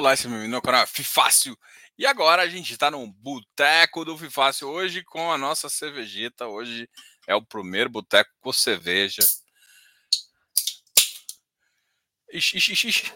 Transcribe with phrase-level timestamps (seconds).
[0.00, 1.54] Olá, esse é meu canal Fifácil.
[1.98, 6.46] E agora a gente está no Boteco do Fifácil hoje com a nossa cervejita.
[6.46, 6.88] Hoje
[7.26, 9.22] é o primeiro boteco com cerveja.
[12.32, 13.12] Ixi, ixi, ixi.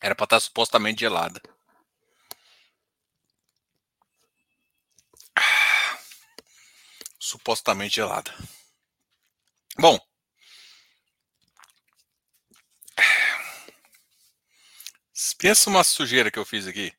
[0.00, 1.42] Era para estar tá supostamente gelada.
[7.20, 8.34] Supostamente gelada.
[9.78, 10.00] Bom,
[15.38, 16.92] Pensa uma sujeira que eu fiz aqui.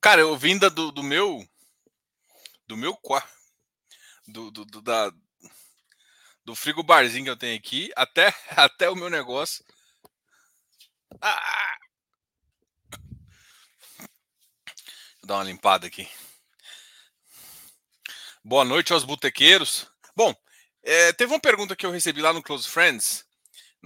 [0.00, 1.46] Cara, eu vim do, do meu.
[2.66, 3.36] Do meu quarto.
[4.26, 4.82] Do, do, do,
[6.44, 9.64] do frigo barzinho que eu tenho aqui até, até o meu negócio.
[11.20, 11.78] Ah!
[15.20, 16.08] Vou dar uma limpada aqui.
[18.42, 19.86] Boa noite aos botequeiros.
[20.16, 20.34] Bom,
[20.82, 23.27] é, teve uma pergunta que eu recebi lá no Close Friends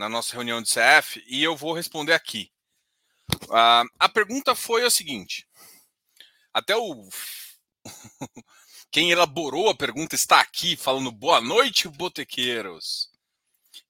[0.02, 2.50] na nossa reunião de CF e eu vou responder aqui.
[3.44, 5.46] Uh, a pergunta foi a seguinte:
[6.52, 7.08] até o
[8.90, 13.12] quem elaborou a pergunta está aqui falando boa noite, botequeiros,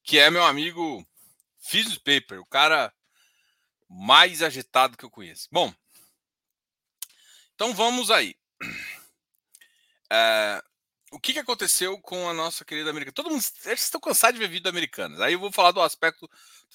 [0.05, 1.03] que é meu amigo
[1.59, 2.93] Fizz Paper, o cara
[3.89, 5.49] mais agitado que eu conheço.
[5.51, 5.73] Bom,
[7.55, 8.37] então vamos aí.
[10.13, 10.72] Uh,
[11.13, 13.15] o que, que aconteceu com a nossa querida americana?
[13.15, 15.21] Todo mundo eles estão cansados de ver vídeo americanos.
[15.21, 16.29] Aí eu vou falar do aspecto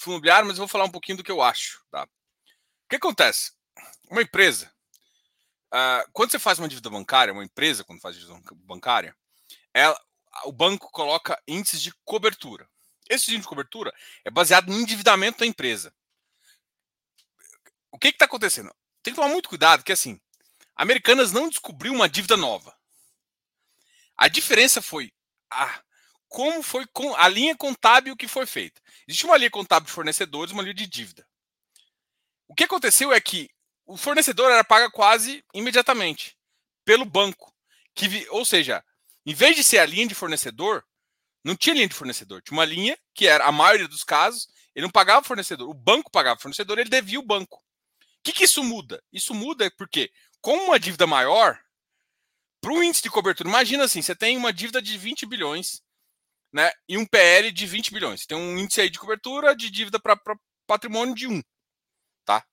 [0.05, 1.83] imobiliário, mas vou falar um pouquinho do que eu acho.
[1.89, 2.03] Tá?
[2.03, 3.53] O que acontece?
[4.09, 4.71] Uma empresa,
[5.73, 9.17] uh, quando você faz uma dívida bancária, uma empresa, quando faz dívida bancária,
[9.73, 9.99] ela,
[10.45, 12.69] o banco coloca índices de cobertura.
[13.09, 13.91] Esse índice de cobertura
[14.23, 15.91] é baseado no endividamento da empresa.
[17.91, 18.71] O que está acontecendo?
[19.01, 20.21] Tem que tomar muito cuidado, que assim,
[20.75, 22.76] Americanas não descobriu uma dívida nova.
[24.17, 25.11] A diferença foi
[25.51, 25.81] a,
[26.27, 28.81] como foi com a linha contábil que foi feita.
[29.07, 31.27] Existe uma linha contábil de fornecedores, uma linha de dívida.
[32.47, 33.49] O que aconteceu é que
[33.85, 36.37] o fornecedor era pago quase imediatamente
[36.83, 37.53] pelo banco,
[37.93, 38.83] que, ou seja,
[39.25, 40.83] em vez de ser a linha de fornecedor,
[41.43, 44.85] não tinha linha de fornecedor, tinha uma linha que era a maioria dos casos, ele
[44.85, 47.57] não pagava o fornecedor, o banco pagava o fornecedor, ele devia o banco.
[47.57, 49.01] O que, que isso muda?
[49.11, 51.59] Isso muda porque, com uma dívida maior,
[52.61, 55.81] para o índice de cobertura, imagina assim: você tem uma dívida de 20 bilhões
[56.51, 58.21] né, e um PL de 20 bilhões.
[58.21, 60.19] Você tem um índice aí de cobertura de dívida para
[60.65, 61.41] patrimônio de 1.
[62.25, 62.45] Tá?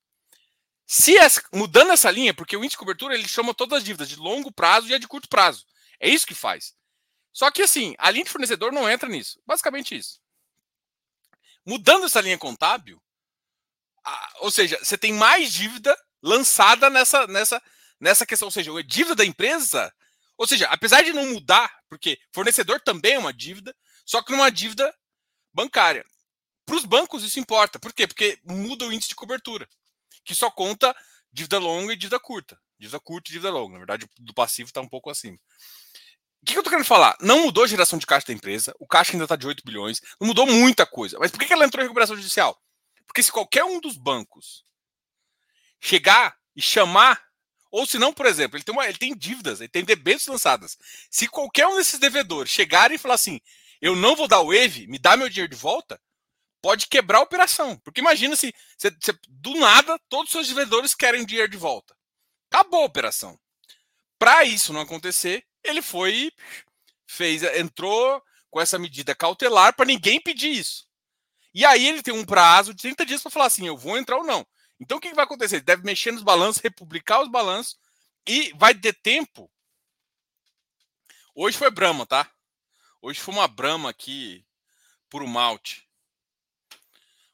[0.87, 1.15] Se
[1.53, 4.53] mudando essa linha, porque o índice de cobertura ele chama todas as dívidas de longo
[4.53, 5.65] prazo e a de curto prazo.
[5.99, 6.75] É isso que faz.
[7.33, 9.41] Só que assim, a linha de fornecedor não entra nisso.
[9.47, 10.21] Basicamente isso.
[11.67, 13.03] Mudando essa linha contábil,
[14.05, 17.63] a, ou seja, você tem mais dívida lançada nessa, nessa,
[18.05, 19.91] nessa questão, ou seja, a dívida da empresa,
[20.37, 24.51] ou seja, apesar de não mudar, porque fornecedor também é uma dívida, só que numa
[24.51, 24.95] dívida
[25.55, 26.05] bancária.
[26.67, 27.79] Para os bancos isso importa.
[27.79, 28.07] Por quê?
[28.07, 29.67] Porque muda o índice de cobertura,
[30.23, 30.95] que só conta
[31.33, 32.61] dívida longa e dívida curta.
[32.79, 33.73] Dívida curta e dívida longa.
[33.73, 35.39] Na verdade, do passivo está um pouco acima.
[36.43, 37.17] O que eu estou querendo falar?
[37.23, 40.03] Não mudou a geração de caixa da empresa, o caixa ainda está de 8 bilhões,
[40.21, 41.19] não mudou muita coisa.
[41.19, 42.61] Mas por que ela entrou em recuperação judicial?
[43.07, 44.63] Porque se qualquer um dos bancos
[45.81, 47.25] chegar e chamar
[47.75, 50.79] ou se não, por exemplo, ele tem, uma, ele tem dívidas, ele tem debêntures lançadas.
[51.11, 53.41] Se qualquer um desses devedores chegarem e falar assim,
[53.81, 56.01] eu não vou dar o EVE, me dá meu dinheiro de volta,
[56.63, 57.77] pode quebrar a operação.
[57.79, 61.97] Porque imagina se, se, se do nada todos os seus devedores querem dinheiro de volta.
[62.49, 63.37] Acabou a operação.
[64.21, 66.31] Para isso não acontecer, ele foi
[67.09, 70.87] fez entrou com essa medida cautelar para ninguém pedir isso.
[71.53, 74.17] E aí ele tem um prazo de 30 dias para falar assim, eu vou entrar
[74.17, 74.47] ou não.
[74.81, 75.57] Então o que, vai acontecer?
[75.57, 77.79] Ele deve mexer nos balanços, republicar os balanços
[78.27, 79.51] e vai ter tempo.
[81.35, 82.31] Hoje foi Brahma, tá?
[83.01, 84.45] Hoje foi uma Brahma aqui
[85.09, 85.89] por um malte.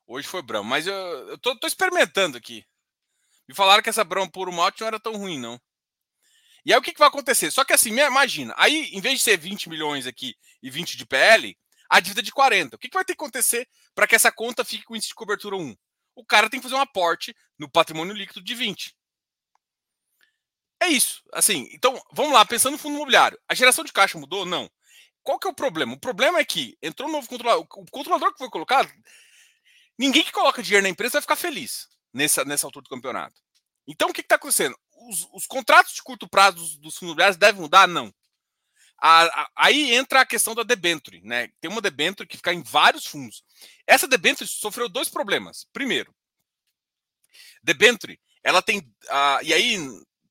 [0.06, 2.66] Hoje foi Brahma, mas eu, eu tô, tô, experimentando aqui.
[3.48, 5.60] Me falaram que essa Brahma por um malte não era tão ruim, não.
[6.64, 7.50] E aí o que, que vai acontecer?
[7.50, 11.06] Só que assim, imagina, aí em vez de ser 20 milhões aqui e 20 de
[11.06, 11.56] PL,
[11.88, 12.76] a dívida é de 40.
[12.76, 15.14] O que, que vai ter que acontecer para que essa conta fique com índice de
[15.14, 15.76] cobertura 1?
[16.20, 18.94] O cara tem que fazer um aporte no patrimônio líquido de 20.
[20.82, 21.22] É isso.
[21.32, 23.38] Assim, então, vamos lá, pensando no fundo imobiliário.
[23.48, 24.46] A geração de caixa mudou?
[24.46, 24.70] Não.
[25.22, 25.94] Qual que é o problema?
[25.94, 27.62] O problema é que entrou um novo controlador.
[27.62, 28.90] O controlador que foi colocado,
[29.98, 33.40] ninguém que coloca dinheiro na empresa vai ficar feliz nessa, nessa altura do campeonato.
[33.86, 34.76] Então, o que está acontecendo?
[35.08, 37.86] Os, os, contratos de curto prazo dos, dos fundos imobiliários devem mudar?
[37.86, 38.12] Não.
[39.02, 41.48] A, a, aí entra a questão da debenture, né?
[41.60, 43.42] Tem uma debenture que fica em vários fundos.
[43.90, 45.66] Essa debenture sofreu dois problemas.
[45.72, 46.14] Primeiro,
[47.60, 48.78] debenture, ela tem.
[48.78, 49.78] Uh, e aí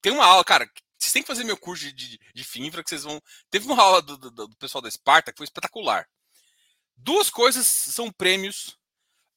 [0.01, 0.65] tem uma aula, cara.
[0.97, 3.21] Vocês têm que fazer meu curso de, de, de FINFRA, que vocês vão.
[3.49, 6.07] Teve uma aula do, do, do pessoal da Esparta que foi espetacular.
[6.95, 8.79] Duas coisas são prêmios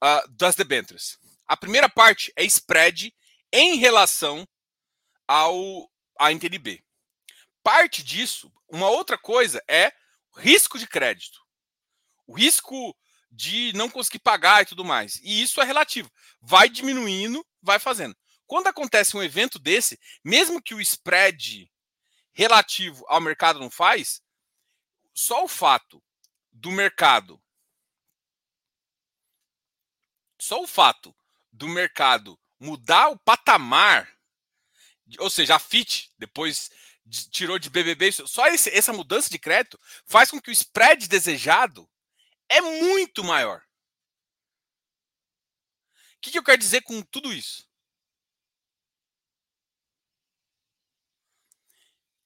[0.05, 1.19] uh, das debêntures.
[1.45, 3.13] A primeira parte é spread
[3.53, 4.47] em relação
[5.27, 6.81] ao a NTNB.
[7.61, 9.93] Parte disso, uma outra coisa é
[10.37, 11.41] risco de crédito.
[12.25, 12.97] O risco
[13.33, 15.19] de não conseguir pagar e tudo mais.
[15.23, 16.13] E isso é relativo.
[16.41, 18.15] Vai diminuindo, vai fazendo.
[18.47, 21.71] Quando acontece um evento desse, mesmo que o spread
[22.33, 24.21] relativo ao mercado não faz,
[25.15, 26.03] só o fato
[26.53, 27.41] do mercado
[30.39, 31.15] só o fato
[31.53, 34.13] do mercado mudar o patamar,
[35.19, 36.69] ou seja, a FIT depois
[37.31, 41.89] tirou de BBB, só esse, essa mudança de crédito faz com que o spread desejado
[42.53, 43.63] é muito maior.
[46.17, 47.67] O que, que eu quero dizer com tudo isso?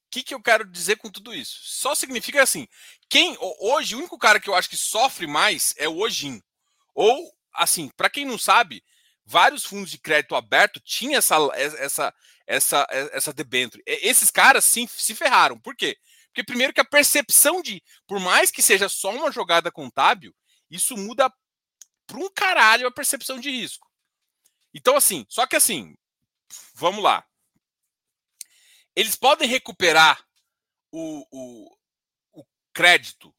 [0.07, 1.61] O que, que eu quero dizer com tudo isso?
[1.63, 2.67] Só significa assim:
[3.09, 6.43] quem hoje, o único cara que eu acho que sofre mais é o Ojin.
[6.95, 8.83] Ou, assim, para quem não sabe,
[9.25, 12.15] vários fundos de crédito aberto tinham essa, essa,
[12.47, 13.83] essa, essa debênture.
[13.87, 15.59] Esses caras sim se ferraram.
[15.59, 15.99] Por quê?
[16.37, 20.37] Porque primeiro que a percepção de, por mais que seja só uma jogada contábil,
[20.71, 21.33] isso muda
[22.07, 23.91] para um caralho a percepção de risco.
[24.75, 25.97] Então, assim, só que assim,
[26.75, 27.27] vamos lá.
[28.95, 30.23] Eles podem recuperar
[30.93, 31.79] o, o,
[32.35, 32.45] o
[32.75, 33.35] crédito,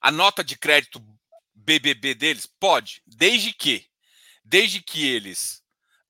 [0.00, 0.98] a nota de crédito
[1.54, 2.44] BBB deles?
[2.44, 3.88] Pode, desde que,
[4.44, 5.62] desde que eles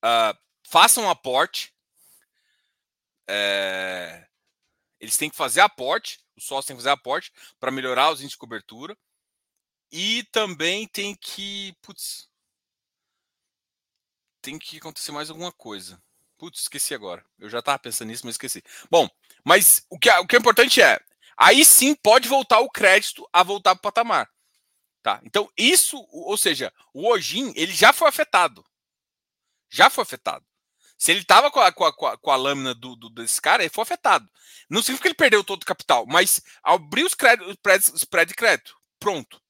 [0.02, 1.74] uh, façam aporte,
[3.28, 4.25] é,
[5.00, 8.32] eles têm que fazer aporte, o sócio tem que fazer aporte para melhorar os índices
[8.32, 8.96] de cobertura.
[9.90, 11.75] E também tem que.
[11.82, 12.28] Putz.
[14.43, 16.02] Tem que acontecer mais alguma coisa.
[16.38, 17.25] Putz, esqueci agora.
[17.38, 18.62] Eu já estava pensando nisso, mas esqueci.
[18.90, 19.08] Bom,
[19.44, 21.00] mas o que, é, o que é importante é.
[21.37, 24.31] Aí sim pode voltar o crédito a voltar para o patamar.
[25.02, 25.20] Tá?
[25.25, 28.64] Então, isso, ou seja, o Ojin, ele já foi afetado.
[29.69, 30.45] Já foi afetado.
[30.98, 33.72] Se ele estava com a, com, a, com a, lâmina do, do, desse cara, ele
[33.72, 34.28] foi afetado.
[34.69, 37.54] Não significa que ele perdeu todo o capital, mas abriu os, créditos,
[37.93, 38.75] os spread de crédito.
[38.98, 39.40] Pronto.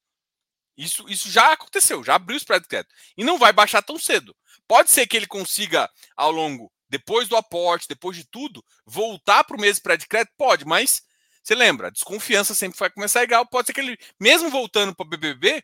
[0.76, 2.94] Isso, isso já aconteceu, já abriu o spread de crédito.
[3.16, 4.37] E não vai baixar tão cedo.
[4.66, 9.56] Pode ser que ele consiga, ao longo, depois do aporte, depois de tudo, voltar para
[9.56, 10.34] o mesmo spread de crédito?
[10.37, 11.02] Pode, mas
[11.43, 13.46] você lembra, a desconfiança sempre vai começar igual.
[13.46, 15.62] Pode ser que ele, mesmo voltando para o BBB,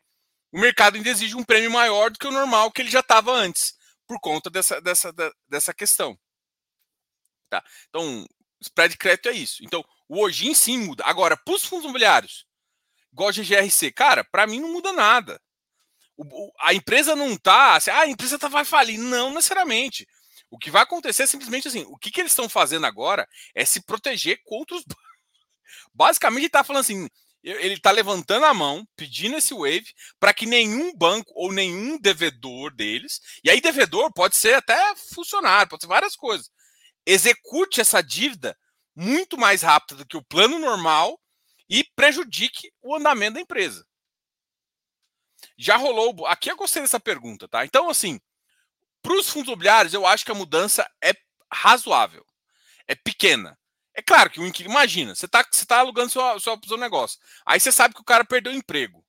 [0.52, 3.32] o mercado ainda exige um prêmio maior do que o normal que ele já estava
[3.32, 3.74] antes
[4.12, 5.12] por conta dessa, dessa,
[5.48, 6.18] dessa questão.
[7.48, 7.64] Tá?
[7.88, 8.26] Então,
[8.60, 9.64] spread de crédito é isso.
[9.64, 11.04] Então, o Ojin sim muda.
[11.06, 12.46] Agora, para os fundos imobiliários,
[13.10, 15.40] igual a GGRC, cara, para mim não muda nada.
[16.16, 17.76] O, o, a empresa não tá.
[17.76, 18.98] Assim, ah, a empresa tá, vai falir.
[18.98, 20.06] Não necessariamente.
[20.50, 23.64] O que vai acontecer é simplesmente assim: o que, que eles estão fazendo agora é
[23.64, 24.84] se proteger contra os.
[25.94, 27.08] Basicamente, ele está falando assim:
[27.42, 32.74] ele está levantando a mão, pedindo esse wave, para que nenhum banco ou nenhum devedor
[32.74, 36.50] deles, e aí devedor pode ser até funcionário, pode ser várias coisas,
[37.04, 38.56] execute essa dívida
[38.94, 41.18] muito mais rápido do que o plano normal
[41.68, 43.84] e prejudique o andamento da empresa.
[45.56, 46.26] Já rolou.
[46.26, 47.64] Aqui eu gostei dessa pergunta, tá?
[47.64, 48.20] Então, assim,
[49.00, 51.12] para os fundos imobiliários, eu acho que a mudança é
[51.52, 52.24] razoável,
[52.86, 53.58] é pequena.
[53.94, 57.18] É claro que o inquilino, imagina, você está você tá alugando seu, seu, seu negócio.
[57.44, 59.04] Aí você sabe que o cara perdeu o emprego.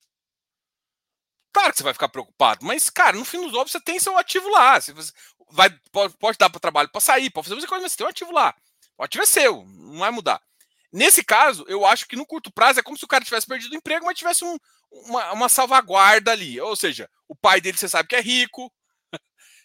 [1.53, 4.17] Claro que você vai ficar preocupado, mas, cara, no fim dos ovos você tem seu
[4.17, 4.81] ativo lá.
[4.81, 4.93] Você
[5.51, 8.07] vai, pode, pode dar para trabalho para sair, pode fazer muita coisa, mas você tem
[8.07, 8.55] um ativo lá.
[8.97, 10.41] O ativo é seu, não vai mudar.
[10.91, 13.71] Nesse caso, eu acho que no curto prazo é como se o cara tivesse perdido
[13.73, 14.57] o emprego, mas tivesse um,
[14.91, 16.59] uma, uma, salvaguarda ali.
[16.59, 18.71] Ou seja, o pai dele você sabe que é rico,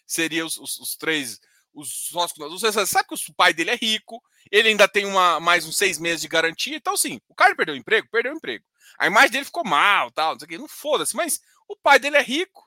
[0.07, 1.39] seria os, os, os três
[1.73, 5.65] os sócios, você sabe que o pai dele é rico, ele ainda tem uma, mais
[5.65, 8.65] uns seis meses de garantia, então sim, o cara perdeu o emprego, perdeu o emprego.
[8.97, 11.99] A imagem dele ficou mal, tal, não sei o que, não foda-se, mas o pai
[11.99, 12.63] dele é rico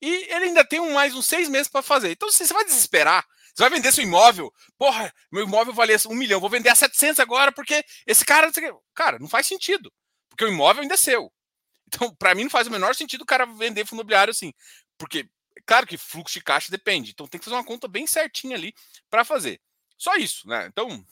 [0.00, 2.10] e ele ainda tem um, mais uns seis meses para fazer.
[2.12, 6.40] Então você vai desesperar, você vai vender seu imóvel, porra, meu imóvel valia um milhão,
[6.40, 8.50] vou vender a 700 agora porque esse cara,
[8.94, 9.92] cara, não faz sentido,
[10.28, 11.32] porque o imóvel ainda é seu.
[11.88, 14.52] Então, para mim, não faz o menor sentido o cara vender fundo imobiliário assim,
[14.98, 15.26] porque
[15.68, 18.74] Claro que fluxo de caixa depende, então tem que fazer uma conta bem certinha ali
[19.10, 19.60] para fazer.
[19.98, 20.66] Só isso, né?
[20.66, 21.04] Então,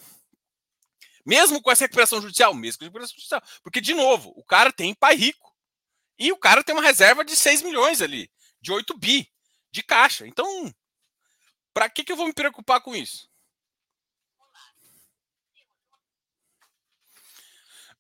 [1.24, 4.72] mesmo com essa recuperação judicial, mesmo com a recuperação judicial, porque, de novo, o cara
[4.72, 5.54] tem pai rico
[6.16, 9.30] e o cara tem uma reserva de 6 milhões ali, de 8 bi
[9.72, 10.26] de caixa.
[10.26, 10.72] Então,
[11.74, 13.28] para que, que eu vou me preocupar com isso?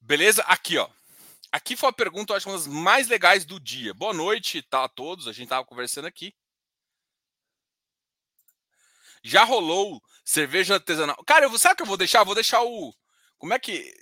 [0.00, 0.42] Beleza?
[0.42, 0.88] Aqui, ó.
[1.50, 3.92] Aqui foi a pergunta, eu acho, uma das mais legais do dia.
[3.92, 5.26] Boa noite tá, a todos.
[5.26, 6.32] A gente estava conversando aqui.
[9.22, 11.16] Já rolou cerveja artesanal.
[11.24, 12.24] Cara, eu, sabe o que eu vou deixar?
[12.24, 12.92] Vou deixar o.
[13.38, 13.94] Como é que.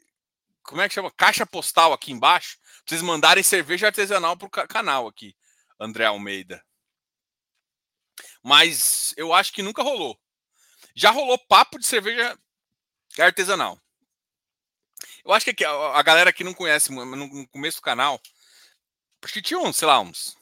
[0.63, 1.13] como é que chama?
[1.13, 2.59] Caixa postal aqui embaixo.
[2.59, 5.37] Pra vocês mandarem cerveja artesanal pro canal aqui,
[5.79, 6.65] André Almeida.
[8.43, 10.19] Mas eu acho que nunca rolou.
[10.95, 12.39] Já rolou papo de cerveja
[13.19, 13.81] artesanal.
[15.25, 18.21] Eu acho que a galera que não conhece no começo do canal,
[19.23, 20.37] acho que tinha uns, sei lá, uns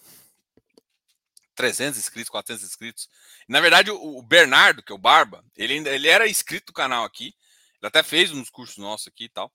[1.54, 3.08] 300 inscritos, 400 inscritos.
[3.48, 7.34] Na verdade, o Bernardo, que é o Barba, ele, ele era inscrito do canal aqui.
[7.80, 9.52] Ele até fez uns cursos nossos aqui e tal.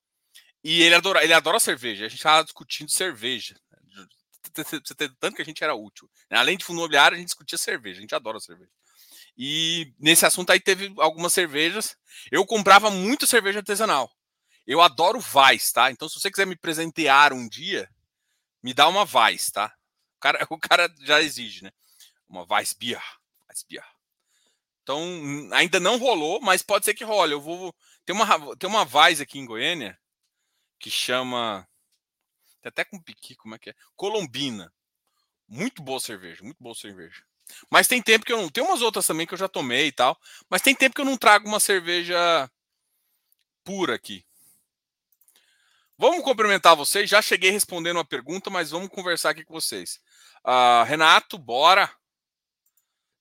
[0.62, 2.04] E ele adora, ele adora cerveja.
[2.04, 3.56] A gente estava discutindo cerveja.
[4.96, 6.10] Tem tanto que a gente era útil.
[6.30, 7.98] Além de fundo imobiliário, a gente discutia cerveja.
[7.98, 8.70] A gente adora cerveja.
[9.36, 11.96] E nesse assunto aí teve algumas cervejas.
[12.30, 14.10] Eu comprava muito cerveja artesanal.
[14.66, 15.90] Eu adoro Vais, tá?
[15.90, 17.88] Então, se você quiser me presentear um dia,
[18.62, 19.72] me dá uma Vais, tá?
[20.16, 21.70] O cara, o cara já exige, né?
[22.28, 23.02] Uma Weissbier.
[24.82, 25.02] Então,
[25.52, 27.32] ainda não rolou, mas pode ser que role.
[27.32, 27.74] Eu vou.
[28.06, 29.98] Tem uma, tem uma Weiss aqui em Goiânia
[30.78, 31.68] que chama.
[32.62, 33.74] Tem até com piqui, como é que é?
[33.94, 34.72] Colombina.
[35.46, 37.22] Muito boa cerveja, muito boa cerveja.
[37.70, 38.48] Mas tem tempo que eu não.
[38.48, 40.18] Tem umas outras também que eu já tomei e tal.
[40.48, 42.50] Mas tem tempo que eu não trago uma cerveja
[43.64, 44.24] pura aqui.
[45.96, 47.10] Vamos cumprimentar vocês.
[47.10, 50.00] Já cheguei respondendo uma pergunta, mas vamos conversar aqui com vocês.
[50.46, 51.90] Uh, Renato, bora.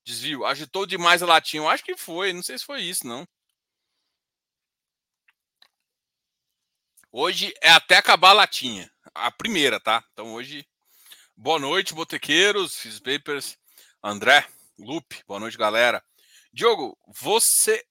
[0.08, 0.46] Desvio.
[0.46, 1.62] Agitou demais a latinha.
[1.62, 2.34] Eu acho que foi.
[2.34, 3.28] Não sei se foi isso, não.
[7.12, 8.92] Hoje é até acabar a latinha.
[9.14, 10.04] A primeira, tá?
[10.14, 10.68] Então hoje.
[11.36, 13.60] Boa noite, botequeiros, Papers,
[14.04, 14.48] André,
[14.80, 15.24] Lupe.
[15.28, 16.04] Boa noite, galera.
[16.52, 17.86] Diogo, você.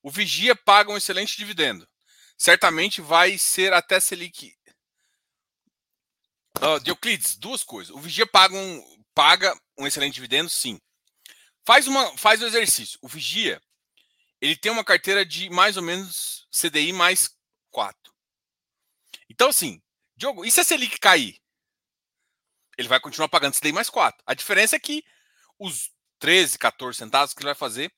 [0.00, 1.88] O Vigia paga um excelente dividendo
[2.36, 4.54] certamente vai ser até Selic.
[6.58, 7.94] Uh, duas coisas.
[7.94, 10.80] O Vigia paga um, paga um excelente dividendo, sim.
[11.66, 12.98] Faz, uma, faz o exercício.
[13.02, 13.60] O Vigia
[14.40, 17.36] ele tem uma carteira de mais ou menos CDI mais
[17.70, 18.14] 4.
[19.28, 19.82] Então, assim,
[20.16, 21.40] Diogo, e se a Selic cair?
[22.78, 24.22] Ele vai continuar pagando CDI mais 4.
[24.26, 25.02] A diferença é que
[25.58, 27.92] os 13, 14 centavos que ele vai fazer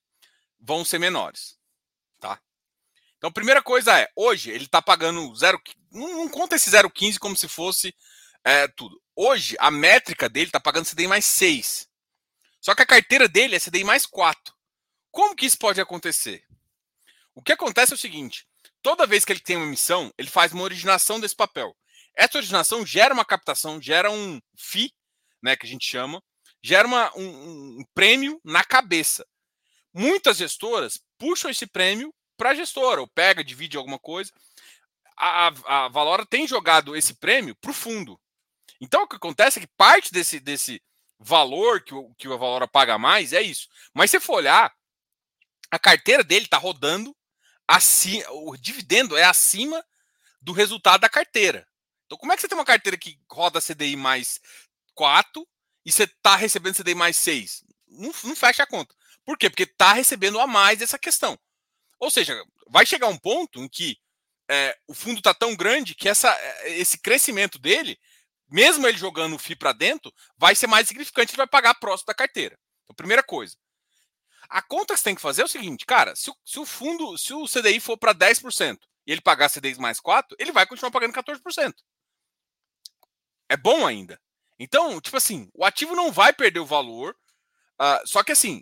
[0.58, 1.58] vão ser menores.
[2.18, 2.40] Tá?
[3.16, 5.60] Então, primeira coisa é, hoje ele está pagando zero,
[5.90, 7.94] não, não conta esse 0,15 como se fosse
[8.44, 9.02] é, tudo.
[9.14, 11.87] Hoje, a métrica dele está pagando CDI mais 6.
[12.60, 14.54] Só que a carteira dele é CDI mais 4.
[15.10, 16.44] Como que isso pode acontecer?
[17.34, 18.46] O que acontece é o seguinte:
[18.82, 21.76] toda vez que ele tem uma emissão, ele faz uma originação desse papel.
[22.14, 24.92] Essa originação gera uma captação, gera um FII,
[25.40, 26.22] né, que a gente chama,
[26.62, 29.24] gera uma, um, um prêmio na cabeça.
[29.94, 34.32] Muitas gestoras puxam esse prêmio para a gestora, ou pega, divide alguma coisa.
[35.16, 38.20] A, a Valora tem jogado esse prêmio para o fundo.
[38.80, 40.80] Então o que acontece é que parte desse, desse
[41.18, 43.68] valor que o, que a Valora paga mais é isso.
[43.92, 44.72] Mas se for olhar,
[45.70, 47.14] a carteira dele está rodando
[47.66, 49.84] assim, o dividendo é acima
[50.40, 51.66] do resultado da carteira.
[52.06, 54.40] Então, como é que você tem uma carteira que roda CDI mais
[54.94, 55.46] 4
[55.84, 57.64] e você está recebendo CDI mais 6?
[57.86, 58.94] Não, não fecha a conta.
[59.24, 59.50] Por quê?
[59.50, 61.38] Porque está recebendo a mais essa questão.
[62.00, 63.98] Ou seja, vai chegar um ponto em que
[64.48, 67.98] é, o fundo está tão grande que essa, é, esse crescimento dele,
[68.50, 72.06] mesmo ele jogando o FI para dentro, vai ser mais significante, ele vai pagar próximo
[72.06, 72.58] da carteira.
[72.84, 73.56] Então, primeira coisa.
[74.48, 76.64] A conta que você tem que fazer é o seguinte, cara, se o, se o
[76.64, 80.66] fundo, se o CDI for para 10% e ele pagar CDI mais 4, ele vai
[80.66, 81.74] continuar pagando 14%.
[83.48, 84.20] É bom ainda.
[84.58, 87.14] Então, tipo assim, o ativo não vai perder o valor,
[87.80, 88.60] Uh, só que assim,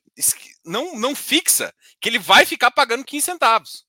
[0.63, 3.87] não, não fixa que ele vai ficar pagando 15 centavos.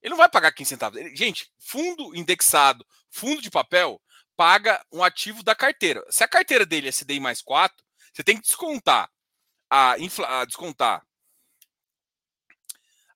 [0.00, 1.00] Ele não vai pagar 15 centavos.
[1.00, 4.00] Ele, gente, fundo indexado, fundo de papel,
[4.36, 6.04] paga um ativo da carteira.
[6.10, 9.10] Se a carteira dele é CDI mais 4, você tem que descontar
[9.70, 11.04] a, infla, a descontar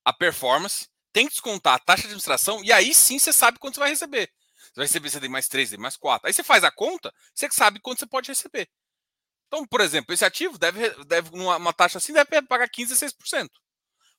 [0.04, 3.74] a performance, tem que descontar a taxa de administração, e aí sim você sabe quanto
[3.74, 4.30] você vai receber.
[4.56, 6.26] Você vai receber CDI mais 3, CDI mais 4.
[6.26, 8.68] Aí você faz a conta, você sabe quanto você pode receber.
[9.46, 13.48] Então, por exemplo, esse ativo deve, deve numa taxa assim, deve pagar 15 a 6%.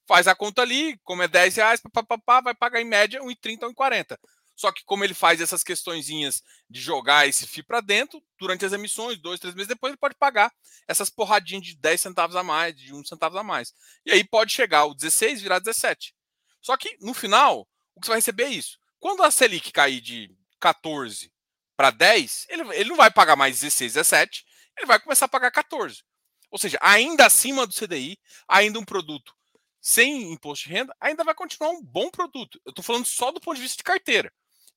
[0.08, 3.22] Faz a conta ali, como é 10 reais, pá, pá, pá, vai pagar em média
[3.22, 4.18] 1,30 ou 1,40.
[4.60, 8.74] Só que como ele faz essas questõezinhas de jogar esse FII para dentro, durante as
[8.74, 10.54] emissões, dois, três meses depois, ele pode pagar
[10.86, 13.74] essas porradinhas de 10 centavos a mais, de 1 centavo a mais.
[14.06, 16.13] E aí pode chegar o 16 virar 17.
[16.62, 18.78] Só que no final, o que você vai receber é isso.
[19.00, 21.32] Quando a Selic cair de 14
[21.78, 24.46] para 10, ele, ele não vai pagar mais 16, 17,
[24.78, 26.04] ele vai começar a pagar 14.
[26.51, 29.34] Ou seja, ainda acima do CDI, ainda um produto
[29.80, 32.60] sem imposto de renda, ainda vai continuar um bom produto.
[32.66, 34.30] Eu estou falando só do ponto de vista de carteira.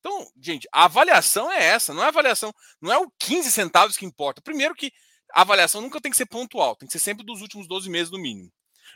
[0.05, 4.05] Então, gente, a avaliação é essa, não é avaliação, não é o 15 centavos que
[4.05, 4.41] importa.
[4.41, 4.91] Primeiro que
[5.33, 8.11] a avaliação nunca tem que ser pontual, tem que ser sempre dos últimos 12 meses
[8.11, 8.51] no mínimo.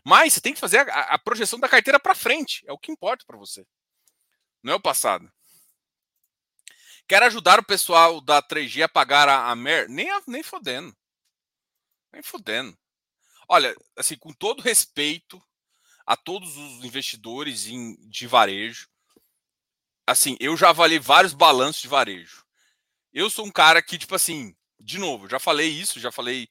[0.05, 2.91] Mas você tem que fazer a, a projeção da carteira para frente, é o que
[2.91, 3.65] importa para você.
[4.61, 5.31] Não é o passado.
[7.07, 9.87] Quero ajudar o pessoal da 3G a pagar a, a MER?
[9.87, 10.93] Nem, nem fodendo.
[12.11, 12.77] Nem fodendo.
[13.47, 15.41] Olha, assim, com todo respeito
[16.05, 18.89] a todos os investidores em, de varejo,
[20.07, 22.45] assim, eu já avaliei vários balanços de varejo.
[23.13, 26.47] Eu sou um cara que, tipo assim, de novo, já falei isso, já falei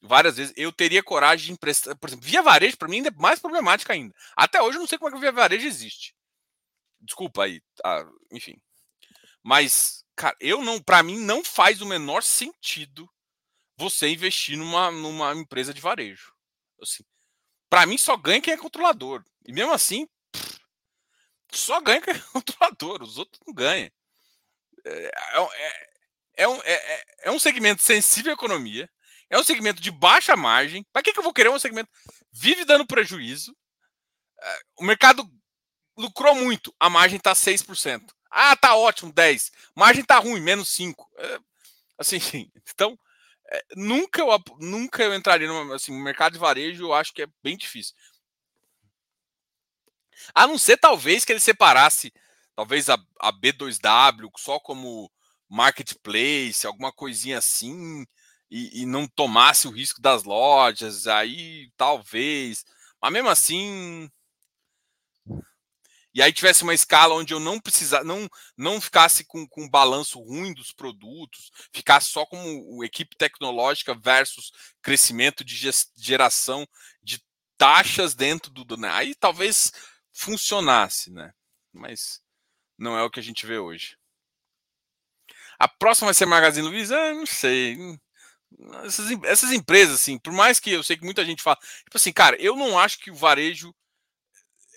[0.00, 3.20] várias vezes, eu teria coragem de emprestar, por exemplo, via varejo para mim ainda é
[3.20, 4.14] mais problemática ainda.
[4.36, 6.14] Até hoje eu não sei como é que o via varejo existe.
[7.00, 8.56] Desculpa aí, tá, enfim.
[9.42, 13.08] Mas, cara, eu não, para mim não faz o menor sentido
[13.76, 16.32] você investir numa, numa empresa de varejo.
[16.80, 17.02] Assim,
[17.68, 19.24] para mim só ganha quem é controlador.
[19.46, 20.06] E mesmo assim,
[21.58, 23.90] só ganha quem é controlador, os outros não ganham.
[24.84, 25.90] É, é,
[26.36, 28.88] é, um, é, é, é um segmento sensível à economia,
[29.28, 30.84] é um segmento de baixa margem.
[30.92, 31.90] Para que, que eu vou querer um segmento?
[32.32, 33.56] Vive dando prejuízo.
[34.40, 35.28] É, o mercado
[35.96, 38.10] lucrou muito, a margem está 6%.
[38.30, 39.50] Ah, tá ótimo, 10.
[39.74, 41.10] Margem tá ruim, menos 5.
[41.18, 41.38] É,
[41.98, 42.18] assim,
[42.72, 42.98] então,
[43.52, 44.28] é, nunca, eu,
[44.60, 47.94] nunca eu entraria no assim, mercado de varejo, eu acho que é bem difícil.
[50.34, 52.12] A não ser, talvez, que ele separasse,
[52.54, 55.10] talvez, a, a B2W só como
[55.48, 58.06] marketplace, alguma coisinha assim,
[58.50, 62.64] e, e não tomasse o risco das lojas, aí talvez.
[63.00, 64.10] Mas mesmo assim,
[66.12, 69.70] e aí tivesse uma escala onde eu não precisasse, não, não ficasse com, com um
[69.70, 74.50] balanço ruim dos produtos, ficasse só como equipe tecnológica versus
[74.82, 76.66] crescimento de geração
[77.00, 77.22] de
[77.56, 78.76] taxas dentro do.
[78.76, 78.88] Né?
[78.90, 79.72] Aí talvez
[80.12, 81.32] funcionasse, né?
[81.72, 82.20] Mas
[82.78, 83.96] não é o que a gente vê hoje.
[85.58, 86.98] A próxima vai ser Magazine Luiza?
[86.98, 87.76] Ah, não sei.
[88.84, 92.12] Essas, essas empresas, assim, por mais que eu sei que muita gente fala, tipo assim,
[92.12, 93.74] cara, eu não acho que o varejo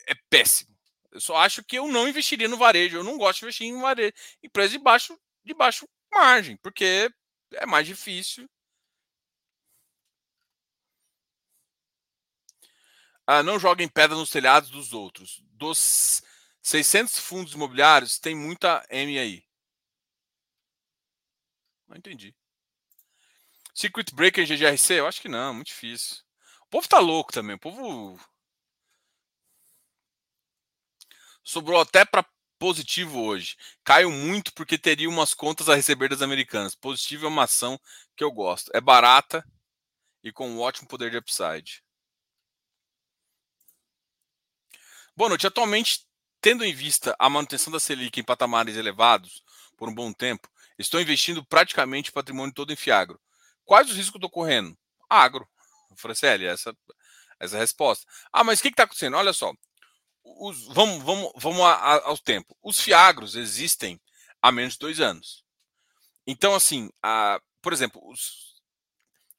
[0.07, 0.73] é péssimo
[1.13, 2.97] eu só acho que eu não investiria no varejo.
[2.97, 7.09] Eu não gosto de investir em varejo, empresa de baixo, de baixo margem, porque
[7.53, 8.49] é mais difícil.
[13.25, 15.41] Ah, não joguem pedra nos telhados dos outros.
[15.51, 16.21] Dos
[16.61, 19.43] 600 fundos imobiliários, tem muita M aí.
[21.87, 22.35] Não entendi.
[23.73, 24.93] Circuit Breaker GGRC?
[24.99, 26.17] Eu acho que não, muito difícil.
[26.61, 27.55] O povo tá louco também.
[27.55, 28.19] O povo
[31.43, 32.25] Sobrou até para
[32.57, 33.57] positivo hoje.
[33.83, 36.75] Caiu muito porque teria umas contas a receber das americanas.
[36.75, 37.79] Positivo é uma ação
[38.15, 38.71] que eu gosto.
[38.73, 39.45] É barata
[40.23, 41.83] e com um ótimo poder de upside.
[45.15, 45.45] Boa noite.
[45.45, 46.07] Atualmente,
[46.41, 49.43] tendo em vista a manutenção da Selic em patamares elevados
[49.77, 53.21] por um bom tempo, estou investindo praticamente o patrimônio todo em Fiagro.
[53.63, 54.75] Quais os riscos que estou correndo?
[55.07, 55.47] Agro.
[55.95, 56.75] Franciele, essa,
[57.39, 58.07] essa é a resposta.
[58.31, 59.15] Ah, mas o que está acontecendo?
[59.15, 59.53] Olha só,
[60.23, 62.57] os, vamos, vamos, vamos a, a, ao tempo.
[62.63, 64.01] Os fiagros existem
[64.41, 65.45] há menos de dois anos.
[66.25, 68.59] Então, assim, a, por exemplo, os,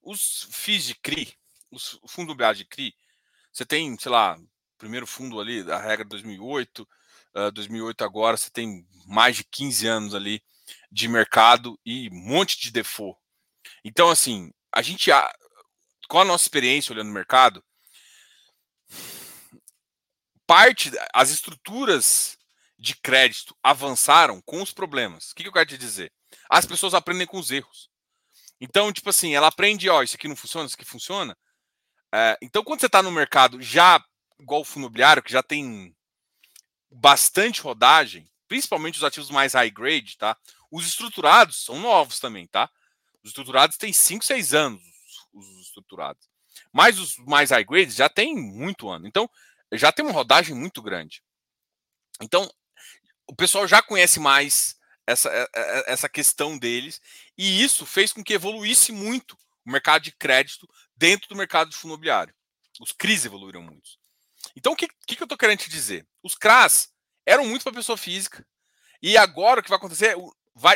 [0.01, 1.37] os de CRI,
[1.69, 2.95] os, o fundo imobiliário de CRI,
[3.53, 4.39] você tem, sei lá,
[4.79, 6.89] primeiro fundo ali, a regra de 2008,
[7.37, 10.43] uh, 2008 agora, você tem mais de 15 anos ali
[10.91, 13.19] de mercado e um monte de default.
[13.85, 15.11] Então, assim, a gente,
[16.09, 17.65] com a nossa experiência olhando o mercado,
[20.47, 22.37] parte, as estruturas
[22.79, 25.31] de crédito avançaram com os problemas.
[25.31, 26.13] O que, que eu quero te dizer?
[26.51, 27.89] As pessoas aprendem com os erros.
[28.61, 31.37] Então, tipo assim, ela aprende, ó, isso aqui não funciona, isso aqui funciona.
[32.13, 34.03] É, então, quando você está no mercado já
[34.39, 35.95] igual o fundo imobiliário, que já tem
[36.91, 40.37] bastante rodagem, principalmente os ativos mais high grade, tá?
[40.71, 42.71] Os estruturados são novos também, tá?
[43.23, 44.83] Os estruturados têm 5, 6 anos,
[45.33, 46.29] os estruturados.
[46.73, 49.07] Mas os mais high grade já tem muito ano.
[49.07, 49.29] Então,
[49.73, 51.23] já tem uma rodagem muito grande.
[52.21, 52.49] Então,
[53.27, 57.01] o pessoal já conhece mais essa, é, é, essa questão deles,
[57.37, 61.77] e isso fez com que evoluísse muito o mercado de crédito dentro do mercado de
[61.77, 62.35] fundo imobiliário.
[62.81, 63.91] Os CRIs evoluíram muito.
[64.57, 66.07] Então, o que, que, eu estou querendo te dizer?
[66.23, 66.89] Os CRAs
[67.27, 68.47] eram muito para pessoa física,
[69.03, 70.17] e agora o que vai acontecer?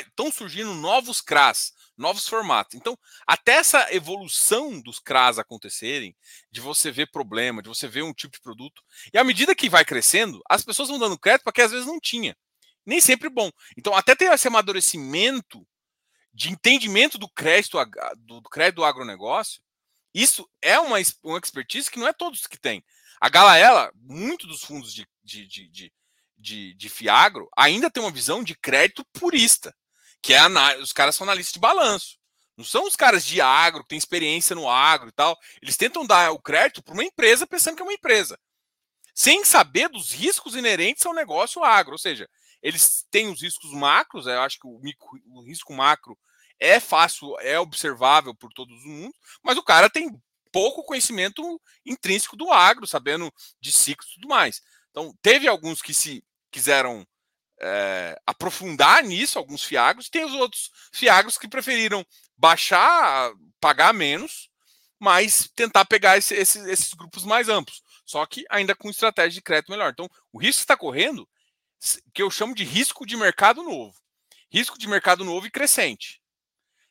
[0.00, 2.74] Estão surgindo novos CRAs, novos formatos.
[2.74, 6.16] Então, até essa evolução dos CRAS acontecerem,
[6.50, 9.68] de você ver problema, de você ver um tipo de produto, e à medida que
[9.68, 12.36] vai crescendo, as pessoas vão dando crédito porque às vezes não tinha.
[12.84, 13.50] Nem sempre bom.
[13.76, 15.66] Então, até ter esse amadurecimento
[16.32, 17.76] de entendimento do crédito
[18.18, 19.60] do, crédito do agronegócio,
[20.14, 22.84] isso é uma, uma expertise que não é todos que tem.
[23.20, 25.92] A Galaela, muito dos fundos de, de, de,
[26.36, 29.74] de, de, Fiagro, ainda tem uma visão de crédito purista
[30.22, 30.46] que é
[30.78, 32.18] os caras são analistas de balanço.
[32.56, 35.38] Não são os caras de agro, que têm experiência no agro e tal.
[35.62, 38.38] Eles tentam dar o crédito para uma empresa pensando que é uma empresa.
[39.14, 41.92] Sem saber dos riscos inerentes ao negócio agro.
[41.92, 42.28] Ou seja,
[42.60, 46.18] eles têm os riscos macros, eu acho que o, micro, o risco macro
[46.58, 50.10] é fácil, é observável por todo o mundo, mas o cara tem
[50.50, 54.60] pouco conhecimento intrínseco do agro, sabendo de ciclos e tudo mais.
[54.90, 57.06] Então, teve alguns que se quiseram
[57.60, 62.04] é, aprofundar nisso, alguns fiagros, tem os outros fiagros que preferiram
[62.36, 64.48] baixar, pagar menos,
[64.98, 67.82] mas tentar pegar esse, esse, esses grupos mais amplos.
[68.04, 69.90] Só que ainda com estratégia de crédito melhor.
[69.92, 71.28] Então, o risco que está correndo,
[72.14, 73.94] que eu chamo de risco de mercado novo.
[74.50, 76.22] Risco de mercado novo e crescente.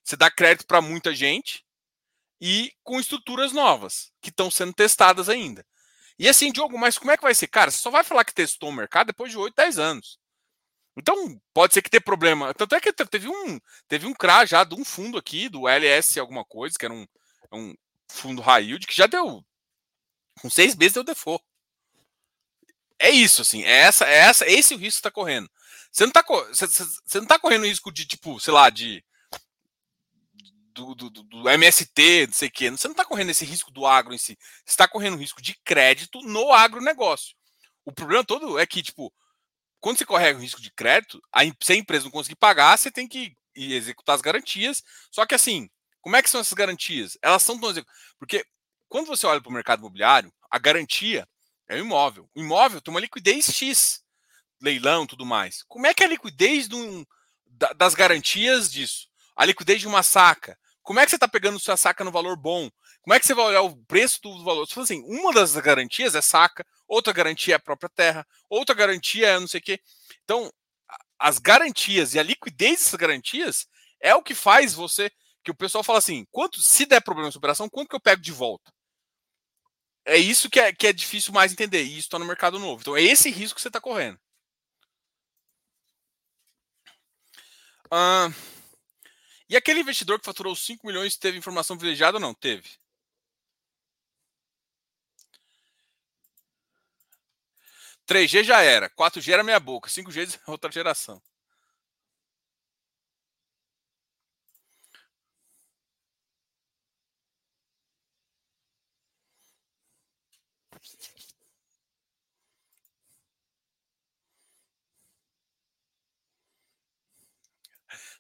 [0.04, 1.66] Você dá crédito para muita gente
[2.40, 5.66] e com estruturas novas, que estão sendo testadas ainda.
[6.20, 7.48] E assim, Diogo, mas como é que vai ser?
[7.48, 10.20] Cara, você só vai falar que testou o mercado depois de 8, 10 anos.
[10.98, 12.54] Então, pode ser que tenha problema.
[12.56, 16.20] Tanto é que teve um, teve um CRA já de um fundo aqui, do LS
[16.20, 17.06] alguma coisa, que era um,
[17.54, 17.76] um
[18.10, 19.46] fundo high yield, que já deu.
[20.42, 21.44] Com seis meses deu default.
[23.00, 23.64] É isso, assim.
[23.64, 25.48] É essa, é essa, esse o risco que está correndo.
[25.92, 26.24] Você não está
[27.06, 29.04] você não tá correndo risco de, tipo, sei lá, de
[30.78, 32.70] do, do, do, MST, não sei o quê.
[32.72, 34.38] Você não está correndo esse risco do agro em si.
[34.66, 37.36] Você está correndo risco de crédito no agronegócio.
[37.86, 39.14] O problema todo é que, tipo,
[39.80, 42.92] quando você corre o risco de crédito, a, se a empresa não conseguir pagar, você
[42.92, 44.84] tem que executar as garantias.
[45.12, 45.70] Só que assim,
[46.02, 47.18] como é que são essas garantias?
[47.22, 47.74] Elas são tão
[48.20, 48.46] Porque
[48.88, 51.28] quando você olha para o mercado imobiliário, a garantia
[51.68, 52.30] é o imóvel.
[52.36, 54.02] O imóvel tem uma liquidez X,
[54.62, 55.64] leilão tudo mais.
[55.68, 56.68] Como é que é a liquidez
[57.76, 59.08] das garantias disso?
[59.36, 60.58] A liquidez de uma saca,
[60.88, 62.72] como é que você está pegando sua saca no valor bom?
[63.02, 64.66] Como é que você vai olhar o preço do valor?
[64.66, 68.74] Você fala assim, uma das garantias é saca, outra garantia é a própria terra, outra
[68.74, 69.82] garantia é não sei o quê.
[70.24, 70.50] Então,
[71.20, 73.68] as garantias e a liquidez dessas garantias
[74.00, 75.12] é o que faz você
[75.44, 78.22] que o pessoal fala assim, quanto se der problema nessa operação, quanto que eu pego
[78.22, 78.72] de volta?
[80.06, 81.84] É isso que é, que é difícil mais entender.
[81.84, 82.80] E isso está no mercado novo.
[82.80, 84.18] Então é esse risco que você está correndo.
[87.92, 88.30] Ah,
[89.50, 92.34] e aquele investidor que faturou 5 milhões teve informação privilegiada ou não?
[92.34, 92.70] Teve.
[98.08, 101.22] Três G já era, 4G era meia boca, 5G é outra geração.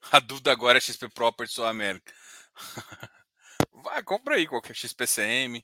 [0.11, 2.13] A dúvida agora é XP Properties ou América.
[3.73, 5.63] Vai, compra aí qualquer XPCM.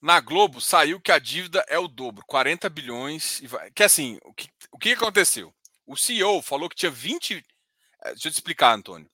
[0.00, 3.42] Na Globo saiu que a dívida é o dobro, 40 bilhões.
[3.74, 5.54] Que assim, o que, o que aconteceu?
[5.86, 7.36] O CEO falou que tinha 20.
[7.36, 7.42] Eh,
[8.12, 9.10] deixa eu te explicar, Antônio.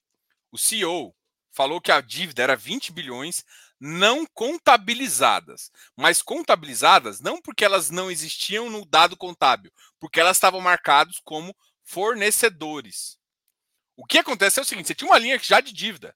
[0.52, 1.14] O CEO
[1.52, 3.44] falou que a dívida era 20 bilhões
[3.80, 5.70] não contabilizadas.
[5.96, 11.56] Mas contabilizadas não porque elas não existiam no dado contábil, porque elas estavam marcadas como
[11.84, 13.18] fornecedores.
[13.96, 16.14] O que acontece é o seguinte: você tinha uma linha já de dívida,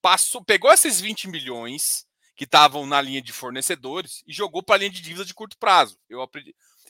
[0.00, 4.78] passou, pegou esses 20 milhões que estavam na linha de fornecedores e jogou para a
[4.78, 5.98] linha de dívida de curto prazo.
[6.08, 6.28] Eu,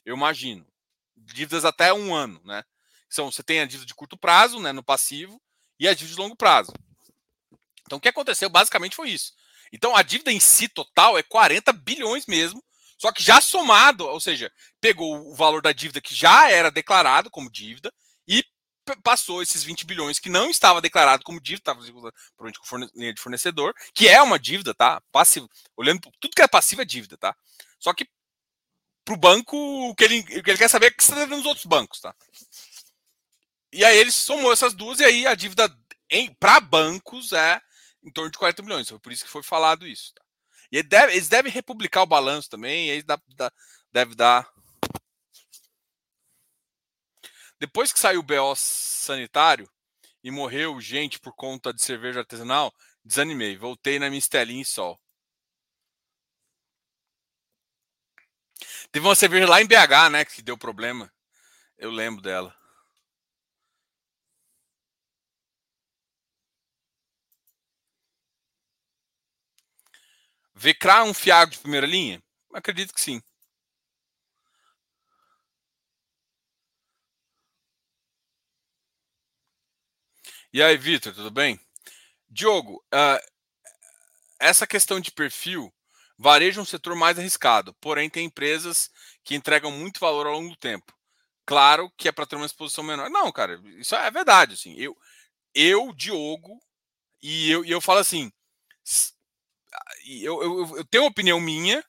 [0.05, 0.67] eu imagino.
[1.15, 2.65] Dívidas até um ano, né?
[3.09, 5.41] São, você tem a dívida de curto prazo, né, no passivo,
[5.79, 6.73] e a dívida de longo prazo.
[7.83, 9.35] Então, o que aconteceu basicamente foi isso.
[9.73, 12.63] Então a dívida em si total é 40 bilhões mesmo,
[12.99, 17.31] só que já somado, ou seja, pegou o valor da dívida que já era declarado
[17.31, 17.93] como dívida
[18.29, 18.45] e
[19.03, 23.21] passou esses 20 bilhões que não estava declarado como dívida, estava provavelmente com linha de
[23.21, 25.01] fornecedor, que é uma dívida, tá?
[25.11, 27.35] Passivo, olhando tudo que é passivo é dívida, tá?
[27.79, 28.07] Só que
[29.05, 31.17] para o banco, o que, ele, o que ele quer saber é o que está
[31.17, 32.15] dando nos outros bancos, tá?
[33.73, 35.69] E aí ele somou essas duas e aí a dívida
[36.39, 37.61] para bancos é
[38.03, 38.89] em torno de 40 milhões.
[38.89, 40.13] Foi por isso que foi falado isso.
[40.15, 40.23] Tá?
[40.71, 43.53] E deve, eles devem republicar o balanço também, e aí dá, dá,
[43.93, 44.51] deve dar.
[47.59, 49.71] Depois que saiu o BO sanitário
[50.25, 53.57] e morreu gente por conta de cerveja artesanal, desanimei.
[53.57, 54.99] Voltei na minha estelinha e sol.
[58.91, 61.13] Teve uma cerveja lá em BH, né, que deu problema.
[61.79, 62.57] Eu lembro dela.
[70.63, 72.23] Vecrar um fiago de primeira linha?
[72.55, 73.21] Acredito que sim.
[80.53, 81.59] E aí, Vitor, tudo bem?
[82.31, 83.19] Diogo, uh,
[84.39, 85.75] essa questão de perfil,
[86.17, 88.89] varejo é um setor mais arriscado, porém tem empresas
[89.25, 90.97] que entregam muito valor ao longo do tempo.
[91.45, 93.11] Claro que é para ter uma exposição menor.
[93.11, 94.55] Não, cara, isso é verdade.
[94.55, 94.97] Assim, eu,
[95.57, 96.63] eu Diogo,
[97.21, 98.33] e eu, e eu falo assim:
[100.07, 101.85] eu, eu, eu tenho uma opinião minha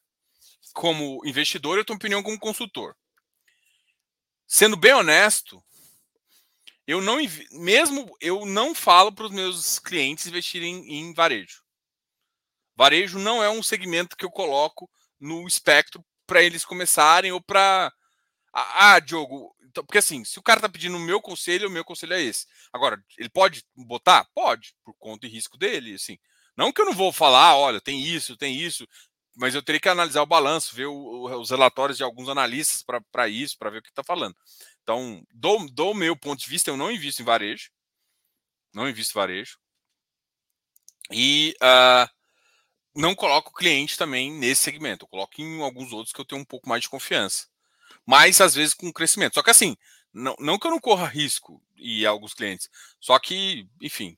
[0.73, 2.95] como investidor, eu tenho uma opinião como consultor.
[4.47, 5.63] Sendo bem honesto,
[6.85, 7.17] eu não
[7.51, 11.63] mesmo eu não falo para os meus clientes investirem em varejo.
[12.75, 17.91] Varejo não é um segmento que eu coloco no espectro para eles começarem ou para
[18.53, 21.83] ah, Diogo, então, porque assim, se o cara tá pedindo o meu conselho, o meu
[21.83, 22.45] conselho é esse.
[22.71, 24.23] Agora, ele pode botar?
[24.35, 26.19] Pode, por conta e risco dele, assim.
[26.55, 28.87] Não que eu não vou falar, olha, tem isso, tem isso,
[29.35, 33.27] mas eu teria que analisar o balanço, ver o, os relatórios de alguns analistas para
[33.27, 34.35] isso, para ver o que está falando.
[34.83, 37.71] Então, do, do meu ponto de vista, eu não invisto em varejo.
[38.73, 39.57] Não invisto em varejo.
[41.11, 42.09] E uh,
[42.95, 45.05] não coloco o cliente também nesse segmento.
[45.05, 47.47] Eu coloco em alguns outros que eu tenho um pouco mais de confiança.
[48.05, 49.35] Mas, às vezes, com crescimento.
[49.35, 49.75] Só que, assim,
[50.13, 52.69] não, não que eu não corra risco e alguns clientes.
[52.99, 54.17] Só que, enfim.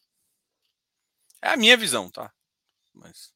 [1.45, 2.33] É a minha visão, tá?
[2.91, 3.31] Mas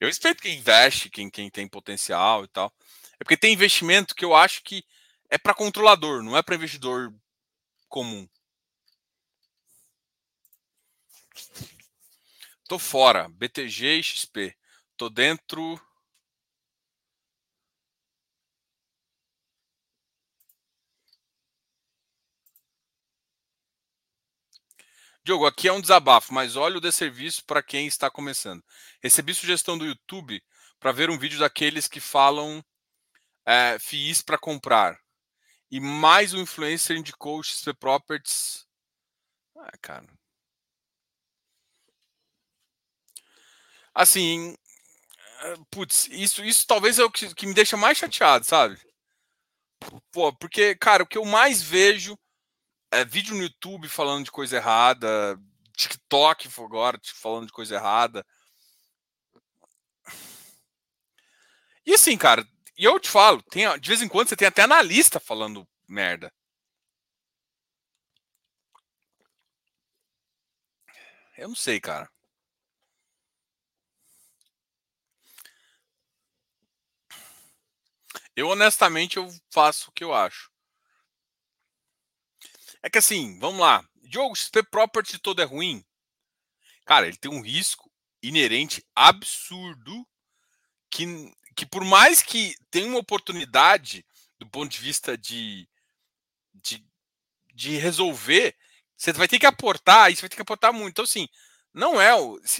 [0.00, 2.72] eu respeito quem investe, quem, quem tem potencial e tal.
[3.20, 4.82] É porque tem investimento que eu acho que
[5.28, 7.14] é para controlador, não é para investidor
[7.86, 8.26] comum.
[12.66, 14.56] Tô fora, BTG e XP.
[14.96, 15.78] Tô dentro.
[25.30, 28.64] Diogo, aqui é um desabafo, mas olha o desserviço para quem está começando.
[29.00, 30.42] Recebi sugestão do YouTube
[30.80, 32.60] para ver um vídeo daqueles que falam
[33.46, 34.98] é, FIIs para comprar.
[35.70, 38.66] E mais um influencer indicou XP Properties.
[39.56, 40.08] Ah, cara.
[43.94, 44.56] Assim,
[45.42, 48.76] eh, putz, isso, isso talvez é o que, que me deixa mais chateado, sabe?
[50.10, 52.18] Pô, porque, cara, o que eu mais vejo
[52.90, 55.38] é vídeo no YouTube falando de coisa errada,
[55.76, 58.26] TikTok agora falando de coisa errada.
[61.86, 64.62] E assim, cara, e eu te falo, tem, de vez em quando você tem até
[64.62, 66.32] analista falando merda.
[71.36, 72.10] Eu não sei, cara.
[78.36, 80.49] Eu honestamente eu faço o que eu acho.
[82.82, 83.84] É que assim, vamos lá.
[84.02, 85.84] Diogo, XP Property todo é ruim?
[86.84, 87.90] Cara, ele tem um risco
[88.22, 90.06] inerente absurdo
[90.90, 91.06] que,
[91.54, 94.04] que por mais que tenha uma oportunidade
[94.38, 95.68] do ponto de vista de,
[96.54, 96.84] de,
[97.54, 98.56] de resolver,
[98.96, 100.90] você vai ter que aportar, você vai ter que aportar muito.
[100.90, 101.28] Então, assim,
[101.72, 102.10] não é,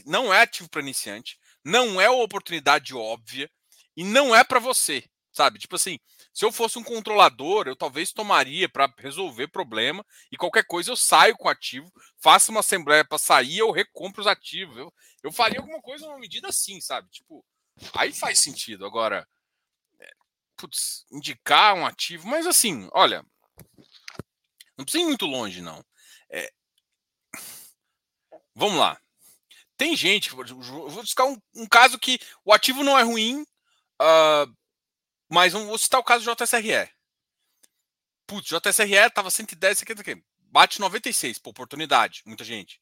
[0.06, 3.50] não é ativo para iniciante, não é uma oportunidade óbvia
[3.96, 5.59] e não é para você, sabe?
[5.59, 5.98] Tipo assim,
[6.32, 10.96] se eu fosse um controlador, eu talvez tomaria para resolver problema e qualquer coisa eu
[10.96, 14.76] saio com ativo, faço uma assembleia para sair, eu recompro os ativos.
[14.76, 17.08] Eu, eu faria alguma coisa numa medida assim, sabe?
[17.10, 17.44] Tipo,
[17.94, 18.86] aí faz sentido.
[18.86, 19.26] Agora,
[19.98, 20.10] é,
[20.56, 23.24] putz, indicar um ativo, mas assim, olha,
[24.78, 25.84] não precisa ir muito longe, não.
[26.30, 26.50] É,
[28.54, 29.00] vamos lá.
[29.76, 30.44] Tem gente, vou
[30.90, 33.42] buscar um, um, caso que o ativo não é ruim,
[34.00, 34.60] uh,
[35.30, 36.90] mas vou citar o caso do JSRE.
[38.26, 42.80] Putz, JSRE tava 110, isso aqui, bate 96, por oportunidade, muita gente.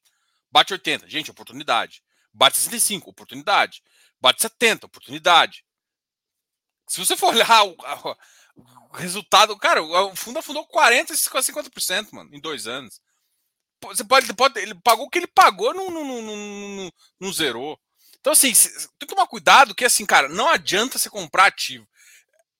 [0.50, 2.02] Bate 80, gente, oportunidade.
[2.32, 3.82] Bate 65, oportunidade.
[4.20, 5.64] Bate 70, oportunidade.
[6.88, 7.76] Se você for olhar o,
[8.90, 13.00] o resultado, cara, o fundo afundou 40, 50%, mano, em dois anos.
[13.82, 17.78] Você pode, pode, ele pagou o que ele pagou, não, não, não, não, não zerou.
[18.20, 21.88] Então, assim, tem que tomar cuidado que, assim, cara, não adianta você comprar ativo.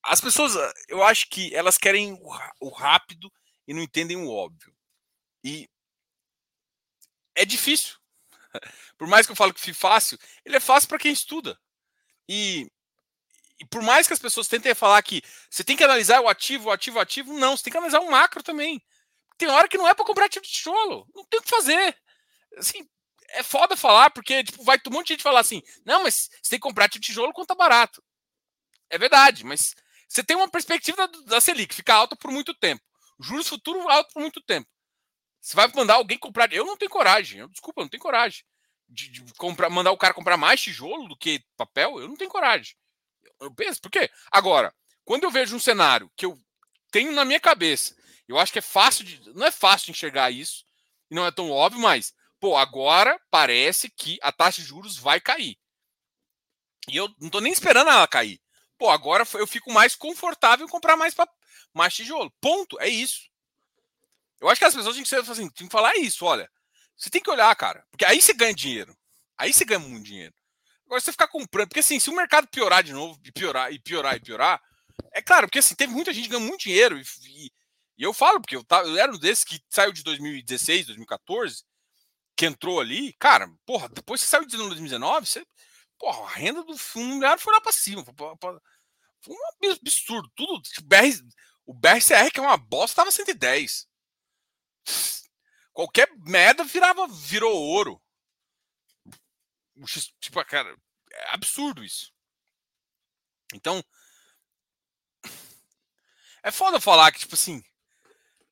[0.03, 2.17] As pessoas, ah, eu acho que elas querem
[2.59, 3.31] o rápido
[3.67, 4.73] e não entendem o óbvio.
[5.43, 5.69] E
[7.35, 7.95] é difícil.
[8.97, 11.57] Por mais que eu falo que fácil, ele é fácil para quem estuda.
[12.27, 12.69] E,
[13.59, 16.69] e, por mais que as pessoas tentem falar que você tem que analisar o ativo,
[16.69, 18.81] o ativo, o ativo, não, você tem que analisar o macro também.
[19.37, 21.97] Tem hora que não é para comprar ativo de tijolo, não tem o que fazer.
[22.57, 22.87] Assim,
[23.29, 26.51] é foda falar, porque tipo, vai um monte de gente falar assim: não, mas você
[26.51, 28.03] tem que comprar ativo de tijolo quando tá barato.
[28.89, 29.75] É verdade, mas
[30.09, 32.83] você tem uma perspectiva da, da Selic ficar alta por muito tempo.
[33.19, 34.67] Juros futuros alto por muito tempo.
[35.39, 36.51] Você vai mandar alguém comprar.
[36.51, 37.39] Eu não tenho coragem.
[37.39, 38.43] Eu, desculpa, eu não tenho coragem.
[38.87, 42.29] De, de, comprar, mandar o cara comprar mais tijolo do que papel, eu não tenho
[42.29, 42.75] coragem.
[43.23, 44.09] Eu, eu penso, por quê?
[44.31, 44.73] Agora,
[45.05, 46.41] quando eu vejo um cenário que eu
[46.91, 47.95] tenho na minha cabeça,
[48.27, 49.21] eu acho que é fácil de.
[49.35, 50.65] Não é fácil enxergar isso,
[51.07, 55.55] não é tão óbvio, mas, pô, agora parece que a taxa de juros vai cair.
[56.87, 58.41] E eu não tô nem esperando ela cair.
[58.79, 61.13] Pô, agora eu fico mais confortável em comprar mais,
[61.73, 62.31] mais tijolo.
[62.39, 62.79] Ponto.
[62.79, 63.29] É isso.
[64.39, 66.25] Eu acho que as pessoas têm que, ser, assim, têm que falar isso.
[66.25, 66.49] Olha,
[66.95, 67.85] você tem que olhar, cara.
[67.91, 68.97] Porque aí você ganha dinheiro.
[69.37, 70.33] Aí você ganha muito dinheiro.
[70.85, 73.77] Agora você ficar comprando, porque assim, se o mercado piorar de novo, e piorar, e
[73.77, 74.59] piorar, e piorar,
[75.13, 77.51] é claro, porque assim, teve muita gente ganhando muito dinheiro, e, e,
[77.99, 81.63] e eu falo, porque eu, tava, eu era um desses que saiu de 2016, 2014,
[82.35, 85.45] que entrou ali, cara, porra, depois que saiu de 2019, você,
[85.99, 88.35] porra, a renda do fundo imobiliário foi lá para cima, foi, pra,
[89.21, 91.21] foi um absurdo, tudo, tipo, BR,
[91.65, 93.87] o BRCR, que é uma bosta, tava 110.
[95.73, 98.01] Qualquer merda virava, virou ouro.
[100.19, 100.75] Tipo, cara,
[101.11, 102.11] é absurdo isso.
[103.53, 103.83] Então,
[106.43, 107.63] é foda falar que, tipo assim,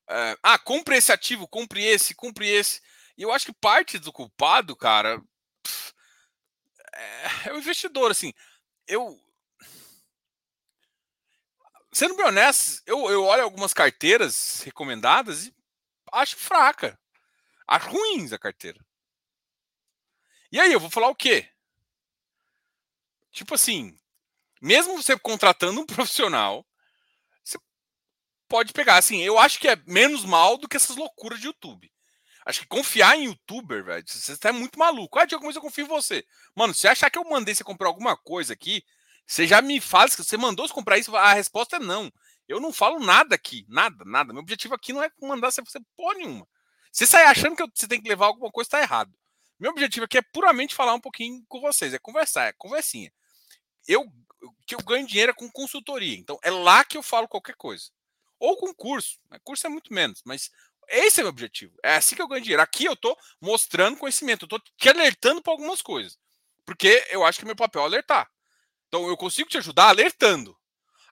[0.08, 2.80] é, ah, compre esse ativo, compre esse, compre esse.
[3.16, 5.20] E eu acho que parte do culpado, cara,
[6.94, 8.32] é, é o investidor, assim.
[8.86, 9.18] Eu.
[11.92, 15.54] Sendo bem honesto, eu, eu olho algumas carteiras recomendadas e
[16.12, 16.98] acho fraca.
[17.66, 18.84] Acho ruins a carteira.
[20.52, 21.50] E aí, eu vou falar o quê?
[23.30, 23.98] Tipo assim,
[24.60, 26.66] mesmo você contratando um profissional,
[27.42, 27.58] você
[28.48, 28.96] pode pegar.
[28.96, 31.90] Assim, eu acho que é menos mal do que essas loucuras de YouTube.
[32.48, 35.18] Acho que confiar em youtuber, velho, você está muito maluco.
[35.18, 36.24] Ah, Diego, mas eu confio em você.
[36.56, 38.82] Mano, se achar que eu mandei você comprar alguma coisa aqui,
[39.26, 42.10] você já me fala que você mandou você comprar isso, a resposta é não.
[42.48, 44.32] Eu não falo nada aqui, nada, nada.
[44.32, 45.62] Meu objetivo aqui não é mandar você
[45.94, 46.48] porra nenhuma.
[46.90, 49.12] Você sai achando que você tem que levar alguma coisa, está errado.
[49.60, 53.12] Meu objetivo aqui é puramente falar um pouquinho com vocês, é conversar, é conversinha.
[53.86, 54.06] Eu
[54.66, 57.90] que eu ganho dinheiro é com consultoria, então é lá que eu falo qualquer coisa.
[58.40, 59.38] Ou com curso, né?
[59.44, 60.50] curso é muito menos, mas
[60.88, 61.74] esse é o meu objetivo.
[61.82, 62.62] É assim que eu ganho dinheiro.
[62.62, 66.18] Aqui eu estou mostrando conhecimento, eu estou te alertando para algumas coisas,
[66.66, 68.28] porque eu acho que meu papel é alertar.
[68.88, 70.56] Então eu consigo te ajudar alertando.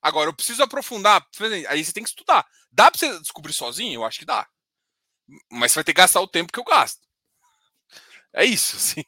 [0.02, 1.26] Agora eu preciso aprofundar,
[1.68, 2.46] aí você tem que estudar.
[2.70, 4.00] Dá para você descobrir sozinho?
[4.00, 4.46] Eu acho que dá.
[5.50, 7.00] Mas você vai ter que gastar o tempo que eu gasto.
[8.32, 9.04] É isso, assim.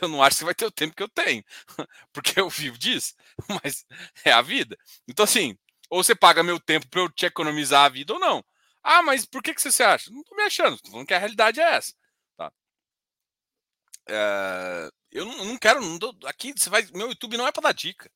[0.00, 1.44] Eu não acho que você vai ter o tempo que eu tenho,
[2.12, 3.14] porque eu vivo disso,
[3.62, 3.84] mas
[4.24, 4.76] é a vida.
[5.06, 5.56] Então, assim,
[5.90, 8.44] ou você paga meu tempo para eu te economizar a vida ou não.
[8.90, 10.10] Ah, mas por que, que você se acha?
[10.10, 11.92] Não estou me achando, estou falando que a realidade é essa.
[12.38, 12.50] Tá?
[14.08, 15.82] É, eu não, não quero.
[15.82, 16.86] Não aqui você vai.
[16.94, 18.10] Meu YouTube não é para dar dica.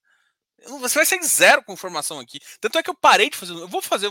[0.81, 2.41] Você vai ser zero com informação aqui.
[2.59, 3.53] Tanto é que eu parei de fazer.
[3.53, 4.09] Eu vou fazer.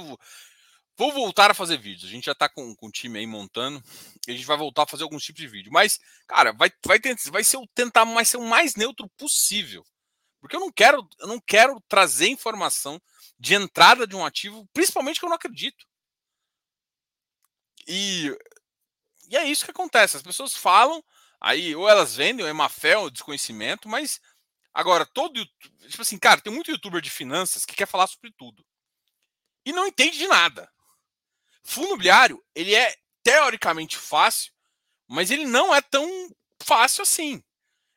[0.98, 2.06] Vou voltar a fazer vídeos.
[2.06, 3.82] A gente já está com, com o time aí montando.
[4.28, 5.72] A gente vai voltar a fazer alguns tipos de vídeo.
[5.72, 9.84] Mas, cara, vai, vai, tentar, vai ser, tentar mais, ser o mais neutro possível.
[10.40, 13.02] Porque eu não quero, eu não quero trazer informação
[13.40, 15.90] de entrada de um ativo, principalmente que eu não acredito.
[17.88, 18.36] E,
[19.30, 20.18] e é isso que acontece.
[20.18, 21.04] As pessoas falam,
[21.40, 24.20] aí ou elas vendem, ou é má fé, ou desconhecimento, mas
[24.74, 25.46] agora todo.
[25.88, 28.66] Tipo assim, cara, tem muito youtuber de finanças que quer falar sobre tudo.
[29.66, 30.70] E não entende de nada.
[31.64, 34.52] Fundo imobiliário, ele é teoricamente fácil,
[35.08, 36.10] mas ele não é tão
[36.64, 37.44] fácil assim.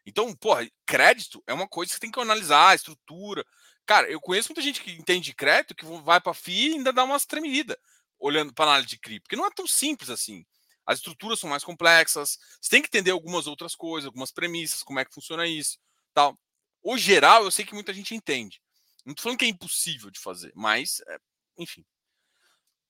[0.07, 3.45] Então, porra, crédito é uma coisa que tem que analisar, a estrutura.
[3.87, 6.93] Cara, eu conheço muita gente que entende de crédito, que vai para FI e ainda
[6.93, 7.77] dá umas tremidas
[8.19, 10.45] olhando para análise de CRI, porque não é tão simples assim.
[10.87, 15.01] As estruturas são mais complexas, você tem que entender algumas outras coisas, algumas premissas, como
[15.01, 15.79] é que funciona isso,
[16.13, 16.39] tal.
[16.83, 18.61] O geral, eu sei que muita gente entende.
[19.05, 21.19] Não estou falando que é impossível de fazer, mas, é,
[21.59, 21.85] enfim.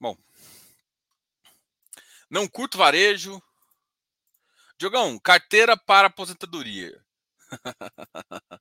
[0.01, 0.17] Bom,
[2.29, 3.41] não curto varejo.
[4.77, 7.05] Diogão, carteira para aposentadoria.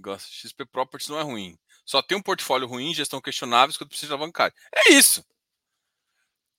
[0.00, 0.30] gosto.
[0.30, 1.58] XP Properties não é ruim.
[1.84, 4.52] Só tem um portfólio ruim, gestão questionável, quando precisa alavancar.
[4.74, 5.24] É isso.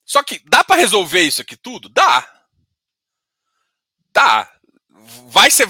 [0.05, 1.89] Só que dá para resolver isso aqui tudo?
[1.89, 2.45] Dá.
[4.11, 4.51] Dá.
[5.27, 5.67] Vai ser.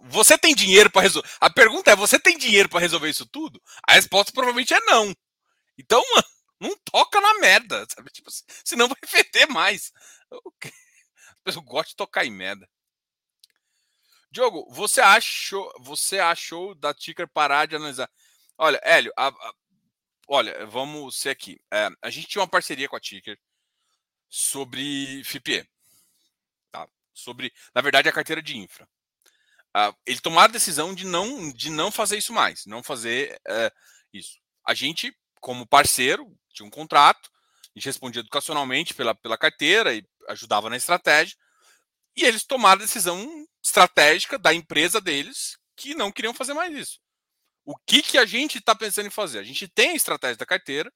[0.00, 1.28] Você tem dinheiro para resolver.
[1.40, 3.60] A pergunta é: você tem dinheiro para resolver isso tudo?
[3.86, 5.14] A resposta provavelmente é não.
[5.78, 6.26] Então, mano,
[6.60, 8.10] não toca na merda, sabe?
[8.10, 8.30] Tipo,
[8.64, 9.92] senão vai feder mais.
[11.44, 12.68] Eu gosto de tocar em merda.
[14.30, 18.10] Diogo, você achou, você achou da Ticker parar de analisar?
[18.56, 19.54] Olha, Hélio, a, a,
[20.26, 21.60] olha, vamos ser aqui.
[21.70, 23.38] É, a gente tinha uma parceria com a Ticker
[24.32, 25.68] sobre FIPE.
[26.70, 26.88] Tá?
[27.12, 28.88] Sobre, na verdade, a carteira de infra.
[29.76, 33.70] Uh, ele tomaram a decisão de não, de não fazer isso mais, não fazer uh,
[34.10, 34.38] isso.
[34.64, 37.30] A gente, como parceiro, tinha um contrato,
[37.74, 41.36] a gente respondia educacionalmente pela, pela carteira e ajudava na estratégia.
[42.16, 46.98] E eles tomaram a decisão estratégica da empresa deles que não queriam fazer mais isso.
[47.64, 49.38] O que, que a gente está pensando em fazer?
[49.40, 50.92] A gente tem a estratégia da carteira,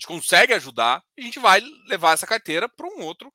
[0.00, 3.32] gente consegue ajudar, a gente vai levar essa carteira para um outro.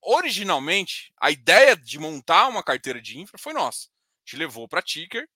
[0.00, 3.88] Originalmente, a ideia de montar uma carteira de infra foi nossa.
[3.88, 3.90] A
[4.24, 5.28] gente levou para Ticker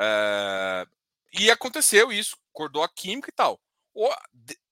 [0.00, 0.86] é,
[1.32, 3.60] e aconteceu isso, acordou a química e tal.
[3.92, 4.14] Ou,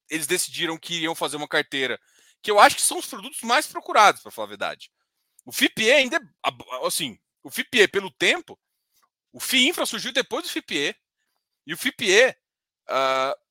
[0.09, 2.01] eles decidiram que iriam fazer uma carteira
[2.41, 4.91] que eu acho que são os produtos mais procurados, para falar a verdade.
[5.45, 6.21] O FIPE ainda,
[6.85, 8.59] assim, o FIPE pelo tempo,
[9.33, 10.97] O FII Infra surgiu depois do FIPE.
[11.67, 12.35] E o FIPE,
[12.89, 13.48] uh,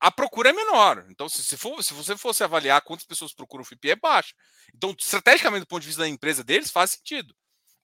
[0.00, 1.04] a procura é menor.
[1.10, 4.34] Então, se, se, for, se você fosse avaliar quantas pessoas procuram o FIPE, é baixo.
[4.74, 7.34] Então, estrategicamente, do ponto de vista da empresa deles, faz sentido.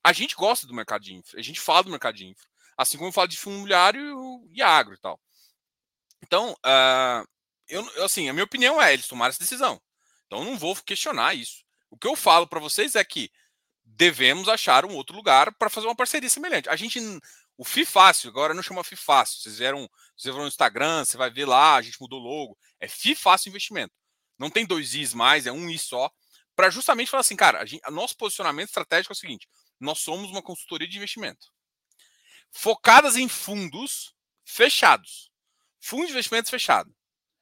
[0.03, 2.47] A gente gosta do mercado de infra, a gente fala do mercado de infra.
[2.77, 5.21] Assim como eu falo de fundo imobiliário e agro e tal.
[6.23, 7.29] Então, uh,
[7.69, 9.81] eu, assim, a minha opinião é eles tomaram essa decisão.
[10.27, 11.65] Então, eu não vou questionar isso.
[11.91, 13.31] O que eu falo para vocês é que
[13.97, 16.69] devemos achar um outro lugar para fazer uma parceria semelhante.
[16.69, 17.01] A gente,
[17.57, 19.41] o FI Fácil, agora não chama FI Fácil.
[19.41, 22.59] Vocês viram, vocês vão no Instagram, você vai ver lá, a gente mudou logo.
[22.81, 23.95] É FI Fácil Investimento.
[24.39, 26.11] Não tem dois Is mais, é um I só.
[26.57, 29.49] Para justamente falar assim, cara, a gente, nosso posicionamento estratégico é o seguinte:
[29.81, 31.55] nós somos uma consultoria de investimento
[32.55, 34.15] focadas em fundos
[34.45, 35.31] fechados.
[35.81, 36.95] Fundo de investimentos fechado.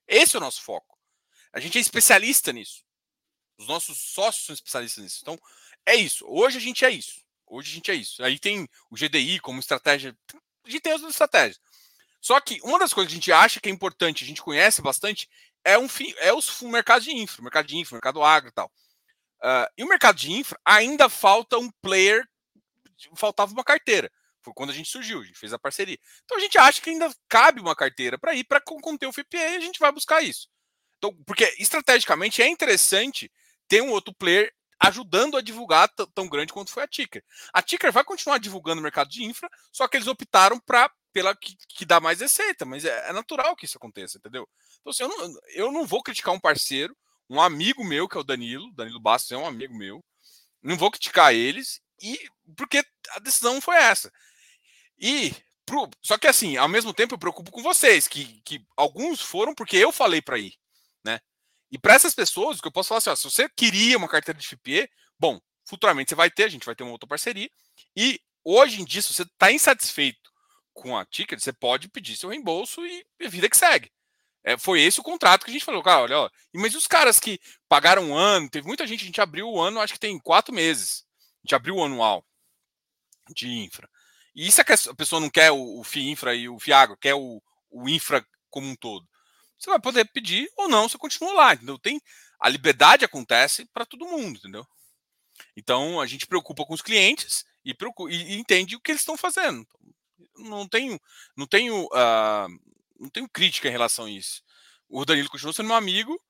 [0.09, 0.99] Esse é o nosso foco.
[1.53, 2.83] A gente é especialista nisso.
[3.59, 5.19] Os nossos sócios são especialistas nisso.
[5.23, 5.39] Então,
[5.87, 6.25] é isso.
[6.29, 7.23] Hoje a gente é isso.
[7.47, 8.23] Hoje a gente é isso.
[8.23, 10.17] Aí tem o GDI como estratégia.
[10.65, 11.61] A gente tem as estratégias.
[12.21, 14.81] Só que uma das coisas que a gente acha que é importante, a gente conhece
[14.81, 15.29] bastante,
[15.65, 18.73] é, um, é os mercados de infra, mercado de infra, mercado agro e tal.
[19.43, 22.25] Uh, e o mercado de infra ainda falta um player,
[23.17, 24.11] faltava uma carteira.
[24.41, 25.99] Foi quando a gente surgiu, a gente fez a parceria.
[26.25, 29.39] Então a gente acha que ainda cabe uma carteira para ir para conter o FPA
[29.39, 30.49] e a gente vai buscar isso.
[30.99, 33.31] Então, porque estrategicamente é interessante
[33.67, 34.53] ter um outro player
[34.83, 37.25] ajudando a divulgar tão grande quanto foi a Ticker.
[37.53, 41.37] A Ticker vai continuar divulgando o mercado de infra, só que eles optaram para pela
[41.37, 44.49] que, que, dá mais receita, mas é, é, natural que isso aconteça, entendeu?
[44.81, 46.97] Então, assim, eu, não, eu não vou criticar um parceiro,
[47.29, 50.03] um amigo meu, que é o Danilo, Danilo Bastos é um amigo meu,
[50.63, 52.19] não vou criticar eles, e
[52.57, 54.11] porque a decisão foi essa.
[54.99, 55.35] E
[56.03, 59.77] só que assim, ao mesmo tempo eu preocupo com vocês, que, que alguns foram porque
[59.77, 60.55] eu falei para ir?
[61.73, 64.07] E para essas pessoas, o que eu posso falar assim, ó, se você queria uma
[64.07, 67.51] carteira de FPE, bom, futuramente você vai ter, a gente vai ter uma outra parceria.
[67.97, 70.31] E hoje em dia, se você está insatisfeito
[70.75, 73.91] com a ticket, você pode pedir seu reembolso e a vida que segue.
[74.45, 77.19] É, foi esse o contrato que a gente falou, cara, olha, ó, mas os caras
[77.19, 80.19] que pagaram um ano, teve muita gente, a gente abriu o ano, acho que tem
[80.19, 81.07] quatro meses.
[81.43, 82.23] A gente abriu o anual
[83.35, 83.89] de infra.
[84.35, 87.15] E isso é a pessoa não quer o, o FII infra e o FIAGRO, quer
[87.15, 89.07] o, o infra como um todo
[89.63, 91.79] você vai poder pedir ou não, você continua lá, entendeu?
[91.79, 92.01] Tem
[92.41, 94.67] a liberdade acontece para todo mundo, entendeu?
[95.57, 99.17] Então a gente preocupa com os clientes e, preocupa, e entende o que eles estão
[99.17, 99.65] fazendo.
[100.37, 101.01] Não tenho,
[101.37, 102.49] não tenho, uh,
[102.99, 104.43] não tenho crítica em relação a isso.
[104.89, 106.21] O Danilo continua sendo meu amigo.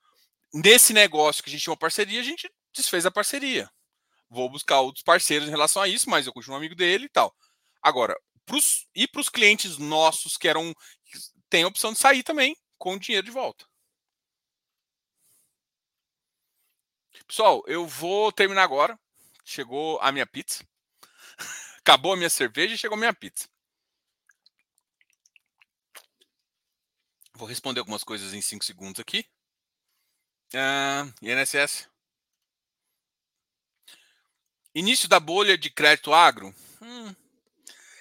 [0.53, 3.71] Nesse negócio que a gente tinha uma parceria, a gente desfez a parceria.
[4.29, 7.35] Vou buscar outros parceiros em relação a isso, mas eu continuo amigo dele e tal.
[7.83, 8.15] Agora,
[8.45, 10.75] pros, e para os clientes nossos que eram
[11.49, 13.65] tem a opção de sair também, com o dinheiro de volta.
[17.29, 18.99] Pessoal, eu vou terminar agora.
[19.45, 20.67] Chegou a minha pizza.
[21.79, 23.49] Acabou a minha cerveja e chegou a minha pizza.
[27.35, 29.25] Vou responder algumas coisas em 5 segundos aqui.
[30.53, 31.89] Uh, INSS.
[34.75, 36.53] Início da bolha de crédito agro.
[36.81, 37.15] Hum.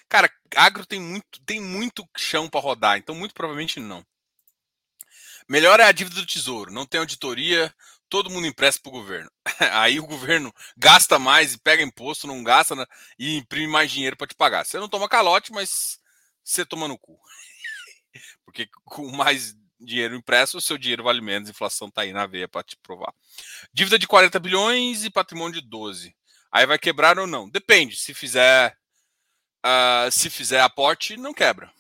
[0.10, 4.04] Cara, agro tem muito, tem muito chão para rodar, então muito provavelmente não.
[5.48, 7.74] Melhor é a dívida do tesouro, não tem auditoria,
[8.10, 9.32] todo mundo empresta para o governo.
[9.72, 12.86] Aí o governo gasta mais e pega imposto, não gasta né,
[13.18, 14.66] e imprime mais dinheiro para te pagar.
[14.66, 16.00] Você não toma calote, mas
[16.44, 17.18] você toma no cu.
[18.46, 22.28] Porque com mais dinheiro impresso, o seu dinheiro vale menos, a inflação está aí na
[22.28, 23.14] veia para te provar.
[23.74, 26.16] Dívida de 40 bilhões e patrimônio de 12.
[26.52, 27.50] Aí vai quebrar ou não?
[27.50, 27.96] Depende.
[27.96, 28.78] Se fizer,
[29.66, 31.72] uh, se fizer aporte, não quebra.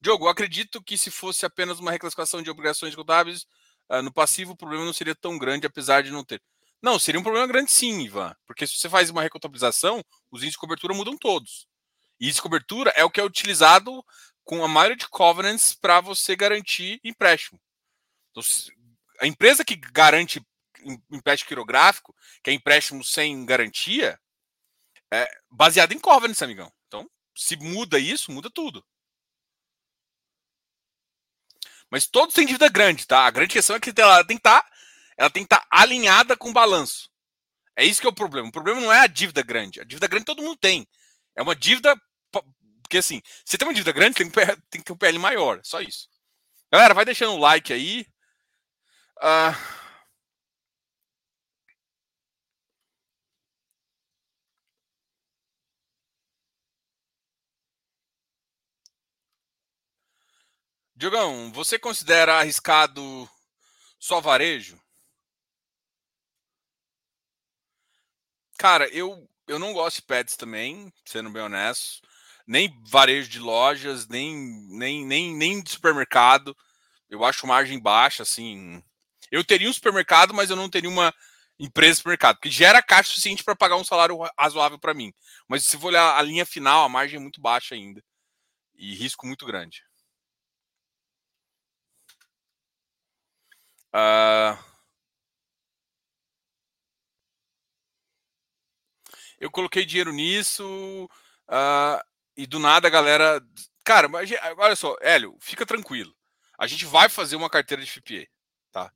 [0.00, 3.46] Diogo, acredito que se fosse apenas uma reclassificação de obrigações contábeis
[3.90, 6.40] uh, no passivo, o problema não seria tão grande, apesar de não ter.
[6.80, 8.34] Não, seria um problema grande sim, Ivan.
[8.46, 11.66] Porque se você faz uma recontabilização, os índices de cobertura mudam todos.
[12.20, 14.04] E índice de cobertura é o que é utilizado
[14.44, 17.60] com a maioria de covenants para você garantir empréstimo.
[18.30, 18.42] Então,
[19.20, 20.40] a empresa que garante
[21.10, 24.18] empréstimo quirográfico, que é empréstimo sem garantia,
[25.12, 26.72] é baseado em covenants, amigão.
[26.86, 28.84] Então, se muda isso, muda tudo.
[31.90, 33.26] Mas todos têm dívida grande, tá?
[33.26, 34.62] A grande questão é que ela tem que estar,
[35.16, 37.08] tá, estar tá alinhada com o balanço.
[37.76, 38.48] É isso que é o problema.
[38.48, 39.80] O problema não é a dívida grande.
[39.80, 40.86] A dívida grande todo mundo tem.
[41.36, 41.94] É uma dívida.
[42.82, 45.60] Porque assim, você tem uma dívida grande, tem que, ter um PL maior.
[45.62, 46.08] Só isso.
[46.72, 48.06] Galera, vai deixando o like aí.
[49.18, 49.77] Uh...
[60.98, 63.30] Diogão, você considera arriscado
[64.00, 64.76] só varejo?
[68.58, 72.02] Cara, eu, eu não gosto de pets também, sendo bem honesto.
[72.44, 74.34] nem varejo de lojas, nem,
[74.70, 76.56] nem, nem, nem de supermercado.
[77.08, 78.82] Eu acho margem baixa, assim.
[79.30, 81.14] Eu teria um supermercado, mas eu não teria uma
[81.60, 85.12] empresa de supermercado, porque gera caixa suficiente para pagar um salário razoável para mim.
[85.48, 88.02] Mas se for olhar a linha final, a margem é muito baixa ainda.
[88.74, 89.87] E risco muito grande.
[93.94, 94.68] Uh...
[99.40, 101.08] Eu coloquei dinheiro nisso
[101.48, 102.02] uh,
[102.36, 103.40] e do nada a galera.
[103.84, 106.14] Cara, mas, olha só, Hélio, fica tranquilo.
[106.58, 108.26] A gente vai fazer uma carteira de FPA,
[108.72, 108.92] tá?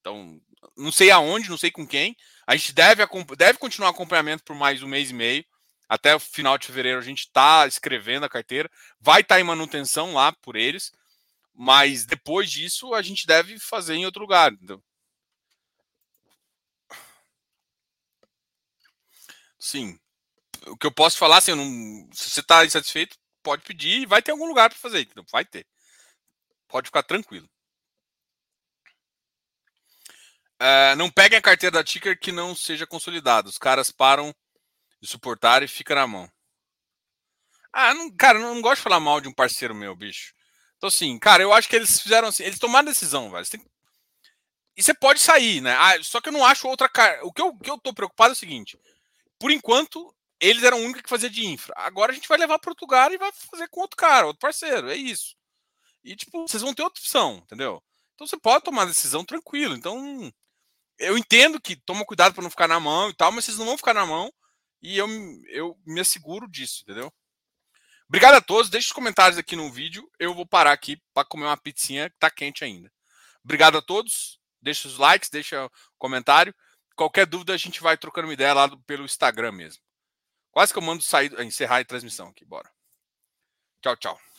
[0.00, 0.40] Então,
[0.76, 2.16] não sei aonde, não sei com quem.
[2.46, 3.04] A gente deve,
[3.36, 5.44] deve continuar acompanhamento por mais um mês e meio.
[5.88, 8.70] Até o final de fevereiro a gente está escrevendo a carteira.
[9.00, 10.92] Vai estar tá em manutenção lá por eles.
[11.54, 14.52] Mas depois disso a gente deve fazer em outro lugar.
[14.52, 14.82] Então...
[19.58, 19.98] Sim.
[20.66, 22.08] O que eu posso falar, assim, não...
[22.12, 25.00] se você está insatisfeito, pode pedir e vai ter algum lugar para fazer.
[25.00, 25.66] Então, vai ter.
[26.68, 27.48] Pode ficar tranquilo.
[30.62, 33.48] Uh, não peguem a carteira da Ticker que não seja consolidada.
[33.48, 34.34] Os caras param
[35.00, 36.30] de suportar e fica na mão.
[37.72, 40.32] Ah, não, cara, não, não gosto de falar mal de um parceiro meu, bicho.
[40.82, 43.48] Então, assim, cara, eu acho que eles fizeram assim, eles tomaram decisão, velho.
[43.48, 43.64] Tem...
[44.76, 45.76] E você pode sair, né?
[45.78, 47.24] Ah, só que eu não acho outra cara.
[47.24, 48.76] O que eu, que eu tô preocupado é o seguinte:
[49.38, 51.72] por enquanto, eles eram o único que fazia de infra.
[51.76, 54.40] Agora a gente vai levar para outro lugar e vai fazer com outro cara, outro
[54.40, 54.90] parceiro.
[54.90, 55.36] É isso.
[56.02, 57.80] E, tipo, vocês vão ter outra opção, entendeu?
[58.16, 59.76] Então você pode tomar decisão tranquilo.
[59.76, 60.32] Então,
[60.98, 63.66] eu entendo que toma cuidado para não ficar na mão e tal, mas vocês não
[63.66, 64.32] vão ficar na mão
[64.82, 65.06] e eu,
[65.48, 67.12] eu me asseguro disso, entendeu?
[68.12, 68.68] Obrigado a todos.
[68.68, 70.06] Deixe os comentários aqui no vídeo.
[70.18, 72.92] Eu vou parar aqui para comer uma pizzinha que tá quente ainda.
[73.42, 74.38] Obrigado a todos.
[74.60, 76.54] Deixa os likes, deixa o comentário.
[76.94, 79.82] Qualquer dúvida a gente vai trocando uma ideia lá pelo Instagram mesmo.
[80.50, 82.44] Quase que eu mando sair, encerrar a transmissão aqui.
[82.44, 82.70] Bora.
[83.80, 84.31] Tchau, tchau.